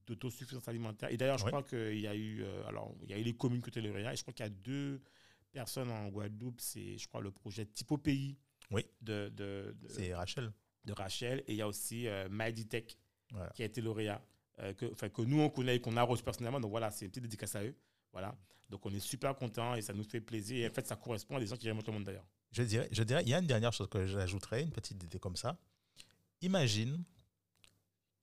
d'autosuffisance 0.08 0.66
alimentaire. 0.70 1.12
Et 1.12 1.18
d'ailleurs, 1.18 1.38
je 1.38 1.44
Oui. 1.44 1.52
crois 1.52 1.64
qu'il 1.64 2.00
y 2.00 2.08
a 2.08 2.16
eu, 2.16 2.44
euh, 2.44 2.66
alors 2.68 2.96
il 3.04 3.10
y 3.10 3.14
a 3.14 3.18
eu 3.18 3.24
les 3.24 3.36
communes 3.36 3.62
côté 3.62 3.82
et 3.82 3.84
je 4.16 4.22
crois 4.22 4.34
qu'il 4.34 4.46
y 4.46 4.48
a 4.48 4.50
deux 4.50 5.02
personnes 5.56 5.90
en 5.90 6.10
Guadeloupe, 6.10 6.60
c'est 6.62 6.98
je 6.98 7.08
crois 7.08 7.22
le 7.22 7.32
projet 7.32 7.66
Typo 7.66 7.98
Pays 7.98 8.38
Oui. 8.72 8.86
de, 9.02 9.30
de, 9.30 9.76
de, 9.82 9.88
C'est 9.90 10.14
Rachel. 10.14 10.52
de 10.84 10.94
Rachel, 10.94 11.40
et 11.48 11.54
il 11.54 11.56
y 11.56 11.62
a 11.62 11.68
aussi 11.68 12.08
euh, 12.08 12.28
Voilà. 13.32 13.50
qui 13.56 13.64
a 13.64 13.66
été 13.66 13.82
lauréat, 13.82 14.22
euh, 14.60 14.74
que, 14.74 14.86
que 15.08 15.22
nous 15.24 15.40
on 15.40 15.50
connaît 15.50 15.78
et 15.78 15.82
qu'on 15.82 15.98
a 15.98 16.04
reçu 16.04 16.24
personnellement. 16.24 16.60
Donc 16.60 16.72
voilà, 16.72 16.92
c'est 16.92 17.06
une 17.06 17.12
petite 17.12 17.24
dédicace 17.24 17.56
à 17.56 17.64
eux. 17.64 17.76
Voilà. 18.12 18.36
Donc 18.70 18.86
on 18.86 18.94
est 18.94 19.00
super 19.00 19.36
content 19.36 19.76
et 19.76 19.82
ça 19.82 19.94
nous 19.94 20.04
fait 20.04 20.22
plaisir. 20.22 20.66
Et 20.66 20.70
en 20.70 20.74
fait, 20.74 20.86
ça 20.86 20.96
correspond 20.96 21.38
à 21.38 21.40
des 21.40 21.48
gens 21.48 21.56
qui 21.58 21.70
remontent 21.70 21.92
le 21.92 21.98
monde 21.98 22.06
d'ailleurs. 22.06 22.28
Je 22.52 22.64
dirais, 22.64 22.88
je 22.92 23.04
dirais, 23.04 23.22
il 23.24 23.30
y 23.30 23.34
a 23.34 23.40
une 23.40 23.48
dernière 23.48 23.74
chose 23.74 23.88
que 23.90 24.06
j'ajouterais, 24.06 24.62
une 24.64 24.72
petite 24.72 25.02
idée 25.04 25.20
comme 25.20 25.36
ça. 25.36 25.58
Imagine 26.42 27.04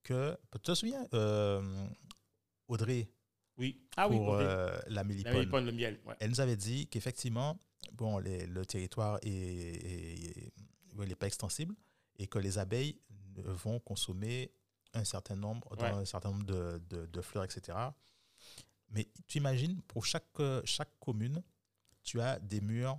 que, 0.03 0.37
tu 0.53 0.59
te 0.61 0.75
souviens, 0.75 1.07
euh, 1.15 1.87
Audrey, 2.69 3.09
Oui. 3.63 3.81
Ah 3.97 4.09
oui, 4.09 4.17
pour 4.17 4.27
pour 4.27 4.35
euh, 4.35 4.77
la 4.89 4.95
la 4.97 5.05
mélipone, 5.05 5.33
mélipone, 5.35 5.67
le 5.67 5.73
miel. 5.73 6.01
Ouais. 6.05 6.15
elle 6.21 6.31
nous 6.31 6.41
avait 6.41 6.57
dit 6.57 6.87
qu'effectivement, 6.89 7.59
bon, 7.93 8.19
les- 8.19 8.47
le 8.47 8.67
territoire 8.67 9.19
est, 9.23 9.29
est- 9.31 10.53
ouais, 10.97 11.07
n'est 11.07 11.15
pas 11.15 11.27
extensible 11.29 11.75
et 12.19 12.27
que 12.27 12.39
les 12.41 12.59
abeilles 12.59 12.99
vont 13.37 13.79
consommer 13.81 14.53
un 14.95 15.05
certain 15.05 15.37
nombre, 15.37 15.75
dans 15.77 15.85
Ouais. 15.85 15.91
un 16.03 16.05
certain 16.05 16.31
nombre 16.33 16.45
de, 16.45 16.83
de- 16.91 17.07
de 17.07 17.21
fleurs, 17.23 17.45
etc. 17.45 17.79
Mais 18.91 19.09
tu 19.27 19.39
imagines, 19.39 19.81
pour 19.83 20.05
chaque, 20.05 20.27
chaque 20.65 20.99
commune, 21.01 21.43
tu 22.03 22.21
as 22.21 22.39
des 22.41 22.61
murs 22.61 22.99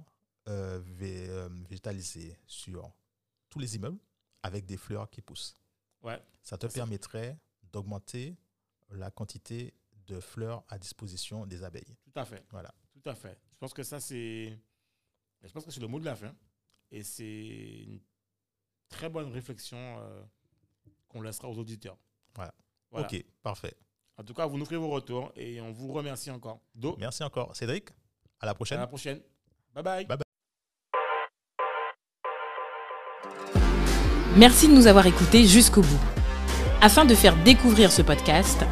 euh, 0.49 0.79
vé- 0.81 1.27
euh, 1.29 1.47
végétalisés 1.69 2.35
sur 2.47 2.91
tous 3.49 3.59
les 3.59 3.75
immeubles 3.75 3.99
avec 4.41 4.65
des 4.65 4.77
fleurs 4.77 5.09
qui 5.09 5.21
poussent. 5.21 5.55
Ouais. 6.01 6.21
Ça 6.41 6.57
te 6.57 6.67
permettrait 6.67 7.37
d'augmenter 7.71 8.35
la 8.89 9.09
quantité 9.11 9.73
de 10.07 10.19
fleurs 10.19 10.63
à 10.69 10.77
disposition 10.77 11.45
des 11.45 11.63
abeilles. 11.63 11.95
Tout 12.03 12.19
à 12.19 12.25
fait. 12.25 12.43
Voilà. 12.51 12.73
Tout 12.93 13.09
à 13.09 13.15
fait. 13.15 13.37
Je 13.51 13.57
pense 13.57 13.73
que 13.73 13.83
ça, 13.83 13.99
c'est. 13.99 14.57
Je 15.43 15.51
pense 15.51 15.65
que 15.65 15.71
c'est 15.71 15.81
le 15.81 15.87
mot 15.87 15.99
de 15.99 16.05
la 16.05 16.15
fin. 16.15 16.33
Et 16.91 17.03
c'est 17.03 17.83
une 17.87 17.99
très 18.87 19.09
bonne 19.09 19.31
réflexion 19.31 19.77
euh, 19.77 20.21
qu'on 21.07 21.21
laissera 21.21 21.49
aux 21.49 21.57
auditeurs. 21.57 21.97
Voilà. 22.35 22.53
Voilà. 22.91 23.07
Ok, 23.07 23.23
parfait. 23.41 23.73
En 24.17 24.23
tout 24.23 24.33
cas, 24.33 24.45
vous 24.45 24.57
nous 24.57 24.65
ferez 24.65 24.77
vos 24.77 24.89
retours 24.89 25.31
et 25.35 25.59
on 25.59 25.71
vous 25.71 25.91
remercie 25.91 26.29
encore. 26.29 26.59
Do, 26.75 26.95
Merci 26.99 27.23
encore. 27.23 27.55
Cédric, 27.55 27.89
à 28.39 28.45
la 28.45 28.51
à 28.51 28.53
prochaine. 28.53 28.79
la 28.79 28.87
prochaine. 28.87 29.21
Bye 29.73 29.83
bye. 29.83 30.05
Bye 30.05 30.17
Merci 34.35 34.67
de 34.67 34.73
nous 34.73 34.87
avoir 34.87 35.05
écoutés 35.05 35.45
jusqu'au 35.45 35.81
bout. 35.81 35.99
Afin 36.81 37.05
de 37.05 37.15
faire 37.15 37.41
découvrir 37.43 37.91
ce 37.91 38.01
podcast, 38.01 38.63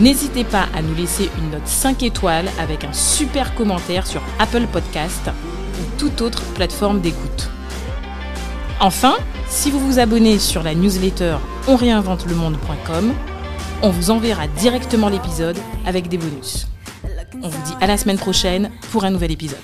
n'hésitez 0.00 0.44
pas 0.44 0.66
à 0.74 0.82
nous 0.82 0.94
laisser 0.94 1.30
une 1.38 1.50
note 1.50 1.66
5 1.66 2.02
étoiles 2.02 2.48
avec 2.58 2.84
un 2.84 2.92
super 2.92 3.54
commentaire 3.54 4.06
sur 4.06 4.22
Apple 4.38 4.66
Podcast 4.72 5.28
ou 5.28 5.98
toute 5.98 6.20
autre 6.20 6.42
plateforme 6.54 7.00
d'écoute. 7.00 7.48
Enfin, 8.80 9.16
si 9.48 9.70
vous 9.70 9.80
vous 9.80 9.98
abonnez 9.98 10.38
sur 10.38 10.62
la 10.62 10.74
newsletter 10.74 11.36
onréinventelemonde.com, 11.66 13.12
on 13.82 13.90
vous 13.90 14.10
enverra 14.10 14.46
directement 14.46 15.08
l'épisode 15.08 15.58
avec 15.86 16.08
des 16.08 16.18
bonus. 16.18 16.68
On 17.42 17.48
vous 17.48 17.62
dit 17.64 17.74
à 17.80 17.86
la 17.86 17.96
semaine 17.96 18.18
prochaine 18.18 18.70
pour 18.90 19.04
un 19.04 19.10
nouvel 19.10 19.32
épisode. 19.32 19.58